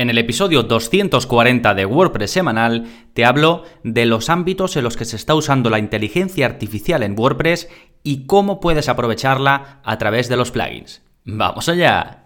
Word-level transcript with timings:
En 0.00 0.08
el 0.08 0.16
episodio 0.16 0.62
240 0.62 1.74
de 1.74 1.84
WordPress 1.84 2.30
semanal 2.30 2.86
te 3.12 3.26
hablo 3.26 3.64
de 3.84 4.06
los 4.06 4.30
ámbitos 4.30 4.74
en 4.76 4.84
los 4.84 4.96
que 4.96 5.04
se 5.04 5.16
está 5.16 5.34
usando 5.34 5.68
la 5.68 5.78
inteligencia 5.78 6.46
artificial 6.46 7.02
en 7.02 7.14
WordPress 7.18 7.68
y 8.02 8.24
cómo 8.24 8.60
puedes 8.60 8.88
aprovecharla 8.88 9.82
a 9.84 9.98
través 9.98 10.30
de 10.30 10.38
los 10.38 10.52
plugins. 10.52 11.02
¡Vamos 11.26 11.68
allá! 11.68 12.24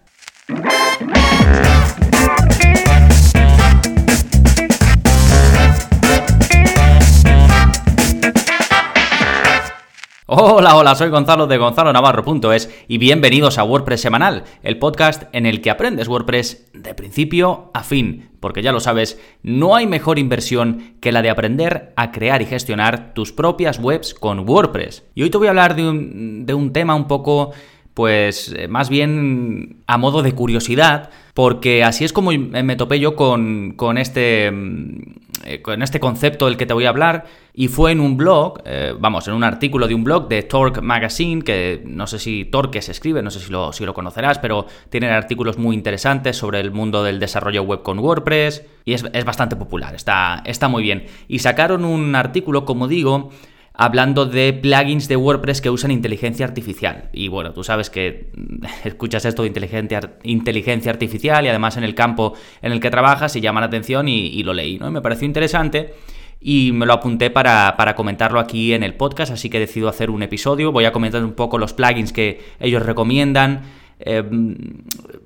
Hola, 10.36 10.74
hola, 10.74 10.96
soy 10.96 11.10
Gonzalo 11.10 11.46
de 11.46 11.58
Gonzalo 11.58 11.92
Navarro.es 11.92 12.68
y 12.88 12.98
bienvenidos 12.98 13.56
a 13.56 13.62
WordPress 13.62 14.00
Semanal, 14.00 14.42
el 14.64 14.80
podcast 14.80 15.22
en 15.30 15.46
el 15.46 15.60
que 15.60 15.70
aprendes 15.70 16.08
WordPress 16.08 16.72
de 16.72 16.92
principio 16.92 17.70
a 17.72 17.84
fin, 17.84 18.30
porque 18.40 18.60
ya 18.60 18.72
lo 18.72 18.80
sabes, 18.80 19.20
no 19.44 19.76
hay 19.76 19.86
mejor 19.86 20.18
inversión 20.18 20.96
que 21.00 21.12
la 21.12 21.22
de 21.22 21.30
aprender 21.30 21.92
a 21.94 22.10
crear 22.10 22.42
y 22.42 22.46
gestionar 22.46 23.14
tus 23.14 23.30
propias 23.30 23.78
webs 23.78 24.12
con 24.12 24.40
WordPress. 24.40 25.04
Y 25.14 25.22
hoy 25.22 25.30
te 25.30 25.38
voy 25.38 25.46
a 25.46 25.50
hablar 25.50 25.76
de 25.76 25.88
un, 25.88 26.46
de 26.46 26.54
un 26.54 26.72
tema 26.72 26.96
un 26.96 27.06
poco 27.06 27.52
pues 27.94 28.52
eh, 28.58 28.66
más 28.66 28.88
bien 28.88 29.84
a 29.86 29.98
modo 29.98 30.22
de 30.22 30.32
curiosidad, 30.32 31.10
porque 31.32 31.84
así 31.84 32.04
es 32.04 32.12
como 32.12 32.32
me 32.32 32.74
topé 32.74 32.98
yo 32.98 33.14
con, 33.14 33.74
con 33.76 33.98
este 33.98 34.50
mm, 34.50 35.23
eh, 35.44 35.62
con 35.62 35.82
este 35.82 36.00
concepto 36.00 36.46
del 36.46 36.56
que 36.56 36.66
te 36.66 36.74
voy 36.74 36.86
a 36.86 36.90
hablar 36.90 37.24
y 37.52 37.68
fue 37.68 37.92
en 37.92 38.00
un 38.00 38.16
blog, 38.16 38.60
eh, 38.64 38.94
vamos, 38.98 39.28
en 39.28 39.34
un 39.34 39.44
artículo 39.44 39.86
de 39.88 39.94
un 39.94 40.04
blog 40.04 40.28
de 40.28 40.42
Torque 40.42 40.80
Magazine, 40.80 41.42
que 41.42 41.82
no 41.84 42.06
sé 42.06 42.18
si 42.18 42.44
Torque 42.44 42.82
se 42.82 42.92
escribe, 42.92 43.22
no 43.22 43.30
sé 43.30 43.40
si 43.40 43.50
lo, 43.50 43.72
si 43.72 43.84
lo 43.84 43.94
conocerás, 43.94 44.38
pero 44.38 44.66
tienen 44.90 45.10
artículos 45.10 45.58
muy 45.58 45.74
interesantes 45.74 46.36
sobre 46.36 46.60
el 46.60 46.70
mundo 46.70 47.02
del 47.02 47.20
desarrollo 47.20 47.62
web 47.62 47.82
con 47.82 47.98
WordPress 47.98 48.64
y 48.84 48.94
es, 48.94 49.04
es 49.12 49.24
bastante 49.24 49.56
popular, 49.56 49.94
está, 49.94 50.42
está 50.44 50.68
muy 50.68 50.82
bien. 50.82 51.06
Y 51.28 51.40
sacaron 51.40 51.84
un 51.84 52.14
artículo, 52.14 52.64
como 52.64 52.88
digo, 52.88 53.30
hablando 53.76 54.24
de 54.24 54.52
plugins 54.52 55.08
de 55.08 55.16
WordPress 55.16 55.60
que 55.60 55.68
usan 55.68 55.90
inteligencia 55.90 56.46
artificial. 56.46 57.10
Y 57.12 57.26
bueno, 57.26 57.52
tú 57.52 57.64
sabes 57.64 57.90
que 57.90 58.30
escuchas 58.84 59.24
esto 59.24 59.42
de 59.42 59.48
inteligencia, 59.48 60.90
artificial 60.90 61.44
y 61.44 61.48
además 61.48 61.76
en 61.76 61.84
el 61.84 61.94
campo 61.94 62.34
en 62.62 62.72
el 62.72 62.80
que 62.80 62.90
trabajas 62.90 63.34
y 63.34 63.40
llama 63.40 63.60
la 63.60 63.66
atención 63.66 64.08
y, 64.08 64.42
lo 64.44 64.54
leí, 64.54 64.78
¿no? 64.78 64.90
Me 64.90 65.02
pareció 65.02 65.26
interesante 65.26 65.94
y 66.40 66.70
me 66.72 66.86
lo 66.86 66.92
apunté 66.92 67.30
para, 67.30 67.94
comentarlo 67.96 68.38
aquí 68.38 68.74
en 68.74 68.84
el 68.84 68.94
podcast, 68.94 69.32
así 69.32 69.50
que 69.50 69.58
decido 69.58 69.88
hacer 69.88 70.10
un 70.10 70.22
episodio. 70.22 70.70
Voy 70.70 70.84
a 70.84 70.92
comentar 70.92 71.24
un 71.24 71.32
poco 71.32 71.58
los 71.58 71.72
plugins 71.72 72.12
que 72.12 72.40
ellos 72.60 72.84
recomiendan. 72.84 73.62
Eh, 73.98 74.22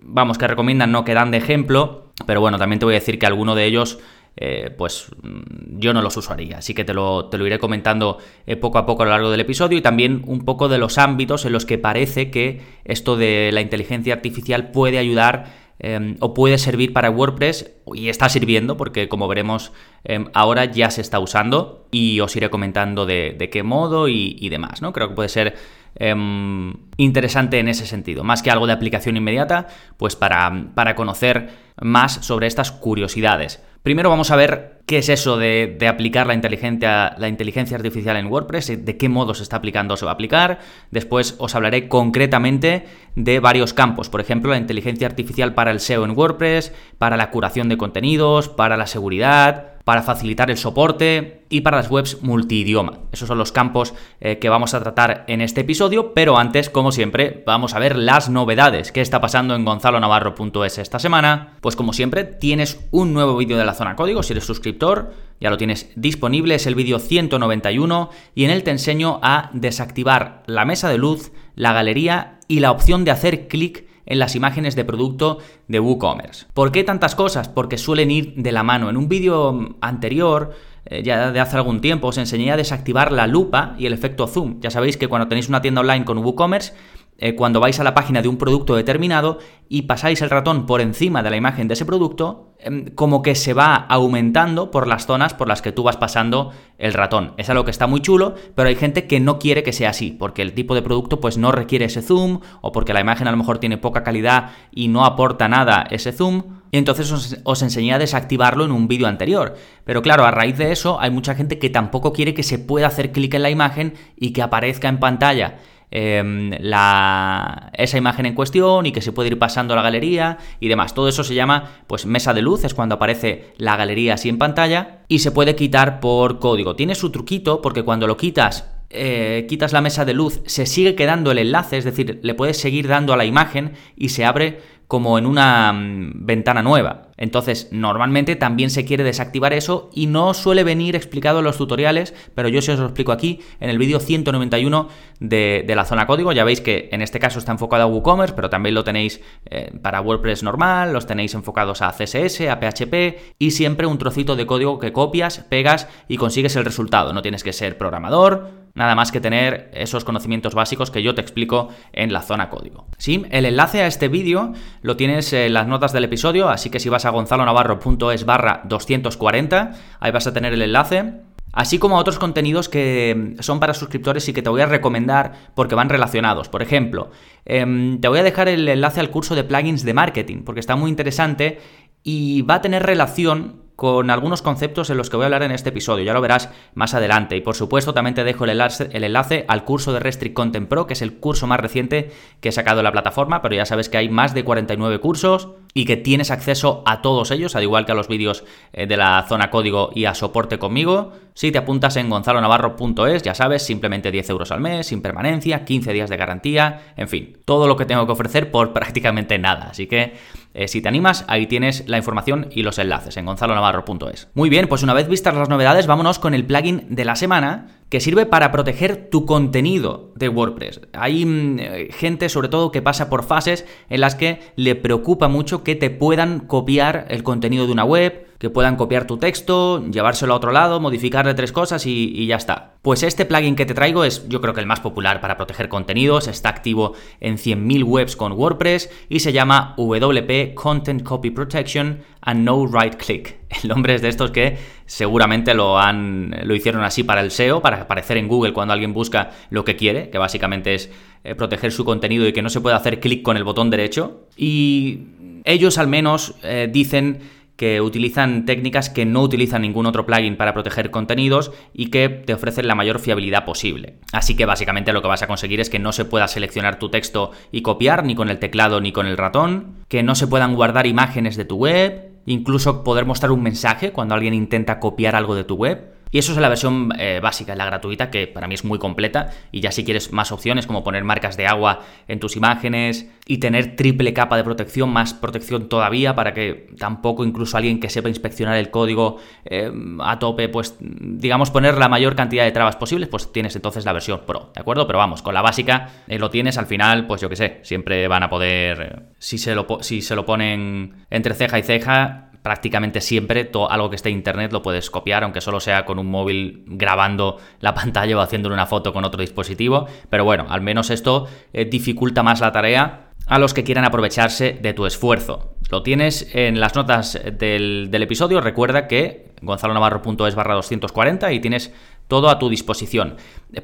vamos, 0.02 0.38
que 0.38 0.46
recomiendan, 0.46 0.91
no 0.91 1.04
que 1.04 1.12
dan 1.14 1.30
de 1.30 1.38
ejemplo, 1.38 2.12
pero 2.26 2.41
bueno, 2.41 2.58
también 2.58 2.78
te 2.78 2.86
voy 2.86 2.94
a 2.94 2.98
decir 3.00 3.19
que 3.19 3.26
alguno 3.26 3.54
de 3.54 3.64
ellos 3.64 3.98
eh, 4.41 4.70
pues 4.77 5.08
mm, 5.20 5.81
yo 5.81 5.92
no 5.92 6.00
los 6.00 6.17
usaría. 6.17 6.58
Así 6.58 6.72
que 6.72 6.84
te 6.84 6.94
lo, 6.94 7.27
te 7.27 7.39
lo 7.39 7.47
iré 7.47 7.58
comentando 7.58 8.19
eh, 8.47 8.55
poco 8.56 8.78
a 8.78 8.86
poco 8.86 9.03
a 9.03 9.06
lo 9.06 9.11
largo 9.11 9.31
del 9.33 9.41
episodio 9.41 9.77
y 9.77 9.83
también 9.83 10.22
un 10.27 10.44
poco 10.44 10.69
de 10.69 10.78
los 10.78 10.97
ámbitos 10.97 11.44
en 11.44 11.53
los 11.53 11.67
que 11.67 11.77
parece 11.77 12.31
que 12.31 12.61
esto 12.84 13.16
de 13.16 13.50
la 13.53 13.61
inteligencia 13.61 14.14
artificial 14.14 14.70
puede 14.70 14.98
ayudar 14.98 15.47
em, 15.81 16.16
o 16.20 16.34
puede 16.34 16.59
servir 16.59 16.92
para 16.92 17.11
WordPress 17.11 17.72
y 17.94 18.11
está 18.11 18.28
sirviendo 18.28 18.77
porque 18.77 19.09
como 19.09 19.27
veremos 19.27 19.72
em, 20.05 20.27
ahora 20.34 20.66
ya 20.66 20.92
se 20.92 21.00
está 21.00 21.19
usando 21.19 21.89
y 21.91 22.20
os 22.20 22.36
iré 22.36 22.48
comentando 22.48 23.06
de, 23.06 23.48
qué 23.50 23.64
modo 23.64 24.06
y, 24.06 24.48
demás, 24.50 24.83
¿no? 24.83 24.92
Creo 24.92 25.09
que 25.09 25.14
puede 25.16 25.31
ser 25.31 25.56
em, 25.97 26.75
interesante 26.97 27.59
en 27.59 27.66
ese 27.66 27.86
sentido, 27.86 28.22
más 28.22 28.42
que 28.42 28.53
algo 28.53 28.69
de 28.69 28.72
aplicación 28.72 29.16
inmediata, 29.16 29.66
pues 29.97 30.14
para, 30.14 30.66
para 30.77 30.94
conocer 30.94 31.48
más 31.81 32.25
sobre 32.25 32.47
estas 32.47 32.70
curiosidades. 32.70 33.62
Primero 33.83 34.11
vamos 34.11 34.31
a 34.31 34.37
ver 34.37 34.83
qué 34.87 34.98
es 34.98 35.09
eso 35.09 35.37
de, 35.37 35.79
aplicar 35.89 36.27
la 36.27 36.34
inteligencia, 36.34 37.15
la 37.19 37.29
inteligencia 37.29 37.77
artificial 37.77 38.17
en 38.17 38.27
WordPress, 38.27 38.84
de 38.84 38.97
qué 38.97 39.09
modo 39.09 39.34
se 39.34 39.43
está 39.43 39.57
aplicando 39.57 39.95
o 39.95 39.97
se 39.97 40.05
va 40.05 40.12
a 40.12 40.15
aplicar. 40.15 40.59
Después 40.91 41.37
os 41.39 41.55
hablaré 41.55 41.88
concretamente 41.88 42.87
de 43.15 43.41
varios 43.41 43.75
campos, 43.75 44.09
por 44.09 44.21
ejemplo, 44.21 44.50
la 44.50 44.59
inteligencia 44.59 45.06
artificial 45.06 45.55
para 45.55 45.71
el 45.71 45.81
SEO 45.81 46.05
en 46.05 46.17
WordPress, 46.17 46.72
para 46.99 47.17
la 47.17 47.31
curación 47.31 47.69
de 47.69 47.77
contenidos, 47.77 48.49
para 48.49 48.77
la 48.77 48.87
seguridad, 48.87 49.78
para 49.88 50.03
facilitar 50.03 50.50
el 50.50 50.59
soporte 50.59 51.47
y 51.49 51.62
para 51.62 51.78
las 51.78 51.91
webs 51.91 52.19
multidioma. 52.21 52.99
Esos 53.10 53.26
son 53.26 53.38
los 53.38 53.53
campos 53.53 53.94
eh, 54.21 54.38
que 54.38 54.50
vamos 54.50 54.75
a 54.75 54.81
tratar 54.81 55.25
en 55.28 55.41
este 55.41 55.62
episodio, 55.62 56.12
pero 56.12 56.37
antes, 56.37 56.69
como 56.69 56.93
siempre, 56.93 57.43
vamos 57.47 57.72
a 57.72 57.78
ver 57.78 57.97
las 57.97 58.28
novedades. 58.28 58.93
¿Qué 58.93 59.00
está 59.00 59.22
pasando 59.22 59.54
en 59.54 59.65
gonzalonavarro.es 59.65 60.76
esta 60.76 60.99
semana? 60.99 61.54
Pues 61.62 61.75
como 61.75 61.94
siempre, 61.94 62.25
tienes 62.25 62.87
un 62.91 63.15
nuevo 63.15 63.34
vídeo 63.38 63.56
de 63.56 63.65
la 63.65 63.72
zona 63.72 63.97
código, 63.97 64.22
si 64.22 64.34
eres 64.34 64.44
suscriptor, 64.44 65.15
ya 65.41 65.49
lo 65.49 65.56
tienes 65.56 65.91
disponible, 65.97 66.56
es 66.56 66.66
el 66.66 66.75
vídeo 66.75 66.99
191 66.99 68.10
y 68.34 68.44
en 68.44 68.50
él 68.50 68.65
te 68.65 68.72
enseño 68.72 69.20
a 69.22 69.49
desactivar 69.55 70.43
la 70.44 70.66
mesa 70.66 70.91
de 70.91 70.99
luz, 70.99 71.32
la 71.55 71.72
galería 71.72 72.41
y 72.47 72.60
la 72.60 72.72
opción 72.72 73.06
de 73.06 73.12
hacer 73.12 73.49
clic 73.49 73.88
en 74.08 74.19
las 74.19 74.34
imágenes 74.34 74.74
de 74.74 74.84
producto 74.84 75.38
de 75.69 75.78
WooCommerce. 75.78 76.46
¿Por 76.54 76.72
qué 76.72 76.82
tantas 76.82 77.14
cosas? 77.14 77.48
Porque 77.48 77.78
suelen 77.78 78.10
ir 78.10 78.34
de 78.36 78.52
la 78.52 78.62
mano. 78.62 78.88
En 78.88 78.96
un 78.96 79.08
vídeo 79.08 79.76
anterior 79.80 80.54
eh, 80.86 81.02
ya 81.02 81.30
de 81.30 81.41
hace 81.41 81.56
algún 81.56 81.80
tiempo 81.82 82.08
os 82.08 82.16
enseñé 82.16 82.50
a 82.50 82.56
desactivar 82.56 83.12
la 83.12 83.26
lupa 83.26 83.74
y 83.78 83.86
el 83.86 83.92
efecto 83.92 84.26
zoom. 84.26 84.60
Ya 84.60 84.70
sabéis 84.70 84.96
que 84.96 85.08
cuando 85.08 85.28
tenéis 85.28 85.48
una 85.48 85.60
tienda 85.60 85.82
online 85.82 86.06
con 86.06 86.19
WooCommerce 86.19 86.72
eh, 87.21 87.34
cuando 87.34 87.59
vais 87.59 87.79
a 87.81 87.84
la 87.84 87.95
página 87.95 88.23
de 88.23 88.29
un 88.29 88.37
producto 88.37 88.77
determinado 88.77 89.39
y 89.69 89.83
pasáis 89.83 90.23
el 90.23 90.31
ratón 90.31 90.67
por 90.67 90.81
encima 90.81 91.21
de 91.25 91.31
la 91.31 91.37
imagen 91.37 91.67
de 91.67 91.75
ese 91.75 91.84
producto, 91.84 92.55
em, 92.61 92.87
como 92.95 93.23
que 93.23 93.34
se 93.34 93.55
va 93.55 93.75
aumentando 93.75 94.71
por 94.71 94.87
las 94.87 95.05
zonas 95.05 95.34
por 95.34 95.49
las 95.49 95.61
que 95.61 95.73
tú 95.73 95.83
vas 95.83 95.97
pasando 95.97 96.53
el 96.79 96.93
ratón. 96.93 97.34
Es 97.37 97.51
algo 97.51 97.65
que 97.65 97.73
está 97.73 97.89
muy 97.89 98.01
chulo, 98.01 98.37
pero 98.55 98.69
hay 98.69 98.77
gente 98.77 99.09
que 99.09 99.19
no 99.19 99.41
quiere 99.41 99.65
que 99.65 99.73
sea 99.73 99.91
así, 99.91 100.12
porque 100.12 100.43
el 100.43 100.53
tipo 100.53 100.77
de 100.77 100.83
producto 100.83 101.19
pues 101.19 101.39
no 101.39 101.51
requiere 101.51 101.87
ese 101.87 102.03
zoom, 102.03 102.39
o 102.61 102.71
porque 102.71 102.95
la 102.95 103.01
imagen 103.01 103.27
a 103.27 103.33
lo 103.33 103.37
mejor 103.37 103.59
tiene 103.59 103.79
poca 103.79 104.05
calidad 104.05 104.50
y 104.71 104.87
no 104.87 105.05
aporta 105.05 105.49
nada 105.49 105.89
ese 105.91 106.12
zoom. 106.12 106.45
Y 106.71 106.77
entonces 106.79 107.11
os, 107.11 107.39
os 107.43 107.62
enseñé 107.62 107.95
a 107.95 107.99
desactivarlo 107.99 108.65
en 108.65 108.71
un 108.71 108.87
vídeo 108.87 109.09
anterior. 109.09 109.56
Pero 109.85 110.03
claro, 110.03 110.25
a 110.25 110.31
raíz 110.31 110.56
de 110.56 110.71
eso 110.71 111.00
hay 111.00 111.11
mucha 111.11 111.35
gente 111.35 111.59
que 111.59 111.71
tampoco 111.71 112.12
quiere 112.12 112.35
que 112.35 112.43
se 112.45 112.59
pueda 112.59 112.87
hacer 112.87 113.11
clic 113.11 113.35
en 113.35 113.43
la 113.43 113.50
imagen 113.50 113.95
y 114.17 114.33
que 114.33 114.43
aparezca 114.43 114.89
en 114.89 115.00
pantalla 115.00 115.56
Em, 115.91 116.50
la, 116.60 117.71
esa 117.72 117.97
imagen 117.97 118.26
en 118.26 118.34
cuestión 118.34 118.84
y 118.84 118.93
que 118.93 119.00
se 119.00 119.12
puede 119.12 119.31
ir 119.31 119.38
pasando 119.38 119.72
a 119.72 119.76
la 119.76 119.82
galería 119.82 120.37
y 120.60 120.69
demás. 120.69 120.93
Todo 120.94 121.09
eso 121.09 121.25
se 121.25 121.34
llama 121.34 121.71
pues 121.87 122.04
mesa 122.04 122.34
de 122.34 122.43
luz, 122.43 122.65
es 122.65 122.75
cuando 122.75 122.97
aparece 122.97 123.54
la 123.56 123.76
galería 123.76 124.15
así 124.15 124.28
en 124.28 124.37
pantalla 124.37 125.00
y 125.09 125.21
se 125.21 125.31
puede 125.31 125.56
quitar 125.56 126.00
por 126.00 126.41
código. 126.41 126.76
Tiene 126.76 126.94
su 126.94 127.10
truquito 127.10 127.62
porque 127.62 127.84
cuando 127.84 128.06
lo 128.06 128.19
quitas 128.19 128.66
eh, 128.91 129.47
quitas 129.49 129.72
la 129.72 129.82
mesa 129.82 130.04
de 130.04 130.15
luz, 130.15 130.41
se 130.47 130.65
sigue 130.65 130.94
quedando 130.94 131.31
el 131.31 131.38
enlace, 131.38 131.76
es 131.76 131.84
decir, 131.84 132.20
le 132.22 132.34
puedes 132.34 132.59
seguir 132.59 132.88
dando 132.88 133.12
a 133.12 133.19
la 133.19 133.26
imagen 133.26 133.72
y 133.97 134.09
se 134.09 134.25
abre 134.25 134.60
como 134.88 135.19
en 135.19 135.26
una 135.26 135.72
mm, 135.72 136.26
ventana 136.26 136.62
nueva. 136.62 137.09
Entonces, 137.19 137.69
normalmente 137.72 138.37
también 138.37 138.71
se 138.71 138.84
quiere 138.84 139.04
desactivar 139.04 139.53
eso 139.53 139.91
y 139.93 140.06
no 140.06 140.32
suele 140.34 140.65
venir 140.65 140.97
explicado 140.97 141.41
en 141.41 141.44
los 141.44 141.59
tutoriales, 141.59 142.15
pero 142.34 142.49
yo 142.49 142.62
sí 142.62 142.71
os 142.71 142.78
lo 142.78 142.87
explico 142.87 143.12
aquí 143.12 143.41
en 143.60 143.71
el 143.71 143.78
vídeo 143.78 144.00
191 144.00 144.88
de, 145.21 145.65
la 145.69 145.84
zona 145.84 146.06
código. 146.06 146.32
Ya 146.32 146.44
veis 146.44 146.60
que 146.60 146.88
en 146.91 147.03
este 147.03 147.19
caso 147.19 147.38
está 147.38 147.53
enfocado 147.53 147.82
a 147.82 147.87
WooCommerce, 147.87 148.34
pero 148.34 148.49
también 148.49 148.75
lo 148.75 148.84
tenéis 148.84 149.21
eh, 149.47 149.72
para 149.82 150.00
WordPress 150.00 150.43
normal, 150.43 150.93
los 150.93 151.06
tenéis 151.06 151.34
enfocados 151.34 151.82
a 151.82 151.93
CSS, 151.93 152.49
a 152.49 152.59
PHP 152.59 153.37
y 153.38 153.50
siempre 153.50 153.87
un 153.87 153.99
trocito 153.99 154.37
de 154.37 154.47
código 154.47 154.78
que 154.78 154.93
copias, 154.93 155.41
pegas 155.50 155.88
y 156.09 156.16
consigues 156.16 156.56
el 156.56 156.65
resultado. 156.65 157.12
No 157.12 157.20
tienes 157.20 157.43
que 157.43 157.53
ser 157.53 157.76
programador, 157.76 158.68
nada 158.78 158.94
más 158.94 159.11
que 159.11 159.21
tener 159.21 159.71
esos 159.75 160.05
conocimientos 160.05 160.55
básicos 160.55 160.91
que 160.91 161.03
yo 161.03 161.15
te 161.15 161.21
explico 161.21 161.69
en 161.93 162.12
la 162.12 162.22
zona 162.22 162.49
código. 162.49 162.87
Sí, 162.97 163.27
el 163.31 163.44
enlace 163.44 163.83
a 163.83 163.89
este 163.89 164.09
vídeo 164.09 164.53
lo 164.83 164.97
tienes 164.97 165.33
en 165.33 165.53
las 165.53 165.66
notas 165.66 165.93
del 165.93 166.05
episodio, 166.05 166.49
así 166.49 166.71
que 166.71 166.78
si 166.78 166.88
vas 166.88 167.05
a 167.05 167.11
gonzalonavarro.es 167.11 168.25
barra 168.25 168.62
240, 168.64 169.73
ahí 169.99 170.12
vas 170.12 170.29
a 170.29 170.32
tener 170.32 170.55
el 170.55 170.62
enlace. 170.62 171.12
Así 171.52 171.79
como 171.79 171.97
otros 171.97 172.19
contenidos 172.19 172.69
que 172.69 173.35
son 173.41 173.58
para 173.58 173.75
suscriptores 173.75 174.29
y 174.29 174.32
que 174.32 174.43
te 174.43 174.50
voy 174.50 174.61
a 174.61 174.67
recomendar 174.67 175.32
porque 175.55 175.75
van 175.75 175.88
relacionados. 175.88 176.49
Por 176.49 176.62
ejemplo, 176.62 177.11
em, 177.47 178.00
te 178.00 178.06
voy 178.06 178.20
a 178.20 178.23
dejar 178.23 178.49
el 178.49 178.69
enlace 178.69 179.00
al 179.00 179.11
curso 179.11 179.35
de 179.35 179.44
plugins 179.44 179.82
de 179.82 179.94
marketing 179.94 180.44
porque 180.44 180.61
está 180.61 180.76
muy 180.76 180.88
interesante 180.88 181.58
y 182.05 182.43
va 182.43 182.56
a 182.56 182.61
tener 182.61 182.85
relación 182.85 183.68
con 183.78 184.10
algunos 184.10 184.42
conceptos 184.42 184.90
en 184.90 184.96
los 184.96 185.08
que 185.08 185.14
voy 185.14 185.22
a 185.22 185.26
hablar 185.26 185.44
en 185.44 185.52
este 185.52 185.69
episodio, 185.69 186.04
ya 186.04 186.12
lo 186.12 186.20
verás 186.20 186.50
más 186.75 186.94
adelante. 186.94 187.36
Y 187.36 187.42
por 187.42 187.54
supuesto 187.54 187.94
también 187.94 188.16
te 188.16 188.25
dejo 188.25 188.42
el 188.42 188.50
enlace, 188.50 188.88
el 188.90 189.04
enlace, 189.04 189.44
al 189.46 189.64
curso 189.64 189.92
de 189.92 190.00
Restrict 190.00 190.34
Content 190.34 190.69
Pro, 190.69 190.88
que 190.88 190.94
es 190.94 191.00
el 191.00 191.19
curso 191.19 191.46
más 191.46 191.60
reciente 191.60 192.10
que 192.40 192.48
he 192.48 192.52
sacado 192.52 192.80
en 192.80 192.84
la 192.84 192.90
plataforma, 192.90 193.40
pero 193.40 193.54
ya 193.54 193.64
sabes 193.66 193.88
que 193.88 193.96
hay 193.96 194.08
más 194.08 194.34
de 194.34 194.42
49 194.42 194.98
cursos 194.98 195.50
y 195.75 195.84
que 195.84 195.96
tienes 195.96 196.32
acceso 196.32 196.82
a 196.86 197.02
todos 197.02 197.30
ellos, 197.30 197.54
al 197.54 197.62
igual 197.62 197.86
que 197.86 197.92
a 197.92 197.94
los 197.94 198.08
vídeos 198.08 198.42
eh, 198.72 198.88
de 198.88 198.96
la 198.96 199.25
zona 199.28 199.48
código 199.48 199.90
y 199.94 200.06
a 200.06 200.14
soporte 200.16 200.58
conmigo. 200.58 201.12
Si 201.34 201.52
te 201.52 201.58
apuntas 201.58 201.94
en 201.94 202.10
gonzalonavarro.es, 202.10 203.22
ya 203.22 203.36
sabes, 203.36 203.62
simplemente 203.62 204.10
10 204.10 204.30
euros 204.30 204.50
al 204.50 204.60
mes, 204.60 204.88
sin 204.88 205.02
permanencia, 205.02 205.64
15 205.64 205.92
días 205.92 206.10
de 206.10 206.16
garantía, 206.16 206.94
en 206.96 207.06
fin, 207.06 207.36
todo 207.44 207.69
lo 207.69 207.76
que 207.76 207.84
tengo 207.84 208.06
que 208.06 208.12
ofrecer 208.12 208.50
por 208.50 208.72
prácticamente 208.72 209.38
nada. 209.38 209.69
Así 209.70 209.86
que 209.86 210.14
eh, 210.55 210.69
si 210.69 210.81
te 210.81 210.89
animas, 210.89 211.25
ahí 211.29 211.47
tienes 211.47 211.85
la 211.89 211.99
información 211.99 212.49
y 212.50 212.62
los 212.62 212.79
enlaces 212.79 213.17
en 213.17 213.27
gonzalonavarro.es. 213.27 214.29
Muy 214.35 214.49
bien, 214.49 214.69
pues 214.69 214.83
una 214.83 214.95
vez 214.95 215.09
vistas 215.09 215.35
las 215.35 215.49
novedades, 215.49 215.87
vámonos 215.87 216.19
con 216.19 216.35
el 216.35 216.45
plugin 216.45 216.87
de 216.89 217.05
la 217.05 217.17
semana 217.17 217.77
que 217.88 218.00
sirve 218.00 218.26
para 218.26 218.52
proteger 218.52 219.08
tu 219.11 219.25
contenido 219.25 220.12
de 220.14 220.29
WordPress. 220.29 220.81
Hay 220.93 221.25
mm, 221.25 221.58
eh, 221.58 221.88
gente 221.93 222.29
sobre 222.29 222.49
todo 222.49 222.70
que 222.70 222.82
pasa 222.82 223.08
por 223.08 223.25
fases 223.25 223.64
en 223.88 224.00
las 224.00 224.14
que 224.14 224.40
le 224.56 224.75
preocupa 224.75 225.29
mucho 225.29 225.62
que 225.62 225.75
te 225.75 225.90
puedan 225.90 226.40
copiar 226.40 227.06
el 227.08 227.23
contenido 227.23 227.67
de 227.67 227.73
una 227.73 227.85
web, 227.85 228.26
que 228.38 228.50
puedan 228.50 228.76
copiar 228.76 229.06
tu 229.06 229.17
texto, 229.17 229.85
llevárselo 229.90 230.32
a 230.32 230.37
otro 230.37 230.52
lado, 230.52 230.79
modificarle 230.79 231.35
tres 231.35 231.50
cosas 231.50 231.87
y, 231.87 232.26
ya 232.26 232.37
está. 232.37 232.75
Pues 232.82 233.02
este 233.02 233.25
plugin 233.25 233.56
que 233.56 233.67
te 233.67 233.75
traigo 233.75 234.05
es 234.05 234.29
yo 234.29 234.40
creo 234.40 234.55
que 234.55 234.61
el 234.61 234.67
más 234.67 234.81
popular 234.81 235.20
para 235.20 235.37
proteger 235.37 235.69
contenidos, 235.69 236.29
está 236.29 236.49
activo 236.49 236.94
en 237.20 237.37
100.000 237.37 237.85
webs 237.85 238.17
con 238.17 238.32
WordPress 238.32 238.90
y 239.08 239.20
se 239.20 239.32
llama 239.32 239.75
WP 239.76 240.55
Content 240.55 241.02
Copy 241.02 241.31
Protection 241.31 242.02
and 242.28 242.44
No 242.44 242.66
Right 242.66 242.96
Click. 242.96 243.36
El 243.62 243.70
nombre 243.70 243.94
es 243.94 244.02
de 244.02 244.08
estos 244.08 244.30
que 244.30 244.58
seguramente 244.84 245.54
lo 245.54 245.78
han 245.78 246.34
lo 246.42 246.54
hicieron 246.54 246.84
así 246.84 247.02
para 247.02 247.22
el 247.22 247.30
SEO, 247.30 247.62
para 247.62 247.82
aparecer 247.82 248.19
en 248.19 248.28
Google 248.28 248.52
cuando 248.52 248.75
alguien 248.75 248.92
busca 248.92 249.30
lo 249.50 249.64
que 249.64 249.76
quiere, 249.76 250.10
que 250.10 250.19
básicamente 250.19 250.75
es 250.75 250.90
eh, 251.25 251.34
proteger 251.34 251.72
su 251.72 251.84
contenido 251.84 252.28
y 252.28 252.32
que 252.32 252.42
no 252.42 252.50
se 252.50 252.60
pueda 252.60 252.76
hacer 252.76 253.00
clic 253.00 253.22
con 253.22 253.38
el 253.38 253.44
botón 253.44 253.70
derecho. 253.70 254.26
Y 254.36 255.00
ellos 255.44 255.78
al 255.78 255.88
menos 255.88 256.34
eh, 256.42 256.69
dicen 256.70 257.20
que 257.58 257.80
utilizan 257.80 258.46
técnicas 258.46 258.88
que 258.88 259.04
no 259.04 259.20
utilizan 259.20 259.62
ningún 259.62 259.86
otro 259.86 260.06
plugin 260.06 260.36
para 260.36 260.54
proteger 260.54 260.92
contenidos 260.92 261.50
y 261.75 261.90
que 261.90 262.08
te 262.08 262.32
ofrecen 262.32 262.69
la 262.69 262.76
mayor 262.76 263.00
fiabilidad 263.00 263.44
posible. 263.44 263.96
Así 264.12 264.36
que 264.36 264.46
básicamente 264.46 264.92
lo 264.92 265.02
que 265.02 265.08
vas 265.08 265.22
a 265.22 265.26
conseguir 265.26 265.58
es 265.58 265.69
que 265.69 265.80
no 265.80 265.90
se 265.90 266.04
pueda 266.04 266.28
seleccionar 266.28 266.78
tu 266.78 266.88
texto 266.88 267.32
y 267.50 267.62
copiar 267.62 268.04
ni 268.04 268.14
con 268.14 268.28
el 268.28 268.38
teclado 268.38 268.80
ni 268.80 268.92
con 268.92 269.06
el 269.06 269.16
ratón, 269.16 269.75
que 269.88 270.04
no 270.04 270.14
se 270.14 270.28
puedan 270.28 270.54
guardar 270.54 270.86
imágenes 270.86 271.36
de 271.36 271.46
tu 271.46 271.56
web, 271.56 272.07
incluso 272.28 272.84
poder 272.84 273.04
mostrar 273.04 273.32
un 273.32 273.42
mensaje 273.42 273.92
cuando 273.92 274.14
alguien 274.14 274.34
intenta 274.34 274.80
copiar 274.80 275.16
algo 275.16 275.34
de 275.34 275.44
tu 275.44 275.54
web 275.54 275.98
y 276.10 276.19
eso 276.19 276.32
es 276.32 276.38
la 276.38 276.49
versión 276.49 276.93
eh, 276.99 277.20
básica, 277.22 277.55
la 277.55 277.66
gratuita, 277.66 278.10
que 278.10 278.26
para 278.26 278.49
mí 278.49 278.55
es 278.55 278.64
muy 278.64 278.78
completa. 278.78 279.31
Y 279.52 279.60
ya 279.60 279.72
si 279.72 279.84
quieres 279.84 280.12
más 280.12 280.32
opciones, 280.32 280.66
como 280.66 280.82
poner 280.82 281.05
marcas 281.05 281.37
de 281.37 281.46
agua 281.46 281.81
en 282.06 282.19
tus 282.20 282.37
imágenes 282.37 283.10
y 283.26 283.38
tener 283.38 283.76
triple 283.76 284.12
capa 284.14 284.37
de 284.37 284.44
protección, 284.44 284.90
más 284.90 285.12
protección 285.12 285.69
todavía, 285.69 286.14
para 286.14 286.32
que 286.32 286.69
tampoco 286.78 287.25
incluso 287.25 287.56
alguien 287.56 287.81
que 287.81 287.90
sepa 287.90 288.08
inspeccionar 288.08 288.56
el 288.56 288.70
código 288.70 289.19
eh, 289.44 289.70
a 290.00 290.19
tope, 290.19 290.49
pues 290.49 290.76
digamos 290.81 291.50
poner 291.50 291.76
la 291.76 291.88
mayor 291.88 292.16
cantidad 292.16 292.44
de 292.44 292.52
trabas 292.52 292.76
posibles, 292.76 293.08
pues 293.08 293.31
tienes 293.32 293.54
entonces 293.56 293.84
la 293.84 293.93
versión 293.93 294.22
Pro, 294.26 294.50
¿de 294.54 294.61
acuerdo? 294.61 294.87
Pero 294.87 294.99
vamos, 294.99 295.22
con 295.22 295.34
la 295.34 295.43
básica 295.43 295.90
eh, 296.06 296.19
lo 296.19 296.31
tienes 296.31 296.56
al 296.56 296.66
final, 296.66 297.06
pues 297.06 297.20
yo 297.20 297.28
que 297.28 297.37
sé, 297.37 297.61
siempre 297.62 298.08
van 298.08 298.22
a 298.22 298.31
poder, 298.31 299.11
si, 299.19 299.37
se 299.37 299.54
lo, 299.54 299.66
si 299.82 300.00
se 300.00 300.16
lo 300.16 300.25
ponen 300.25 301.04
entre 301.11 301.34
ceja 301.34 301.58
y 301.58 301.62
ceja, 301.62 302.27
prácticamente 302.49 303.03
siempre 303.03 303.50
algo 303.69 303.91
que 303.91 303.97
esté 303.97 304.09
en 304.09 304.15
internet 304.15 304.53
lo 304.53 304.62
puedes 304.62 304.89
copiar, 304.89 305.23
aunque 305.23 305.43
solo 305.43 305.61
sea 305.61 305.85
con 305.85 305.99
un 305.99 306.06
móvil 306.06 306.65
grabando 306.67 307.37
la 307.61 307.75
pantalla 307.81 308.17
o 308.17 308.21
haciendo 308.23 308.50
una 308.50 308.65
foto 308.65 308.91
con 308.95 309.05
otro 309.05 309.21
dispositivo. 309.21 309.87
Pero 310.09 310.25
bueno, 310.25 310.47
al 310.49 310.62
menos 310.62 310.89
esto 310.89 311.29
eh, 311.53 311.67
dificulta 311.67 312.23
más 312.23 312.41
la 312.41 312.50
tarea 312.50 313.11
a 313.27 313.39
los 313.39 313.53
que 313.53 313.65
quieran 313.65 313.85
aprovecharse 313.85 314.59
de 314.62 314.73
tu 314.73 314.87
esfuerzo. 314.87 315.56
Lo 315.71 315.83
tienes 315.83 316.35
en 316.35 316.59
las 316.59 316.75
notas 316.75 317.21
del, 317.39 317.91
episodio. 317.93 318.41
Recuerda 318.41 318.89
que 318.89 319.27
gonzalonavarro.es 319.43 320.35
barra 320.35 320.55
240 320.55 321.31
y 321.35 321.41
tienes 321.41 321.75
todo 322.09 322.31
a 322.31 322.39
tu 322.39 322.49
disposición. 322.49 323.17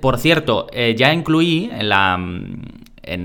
Por 0.03 0.19
cierto, 0.19 0.67
eh, 0.75 0.95
ya 0.95 1.11
incluí 1.15 1.71
en 1.73 1.89
la, 1.89 2.19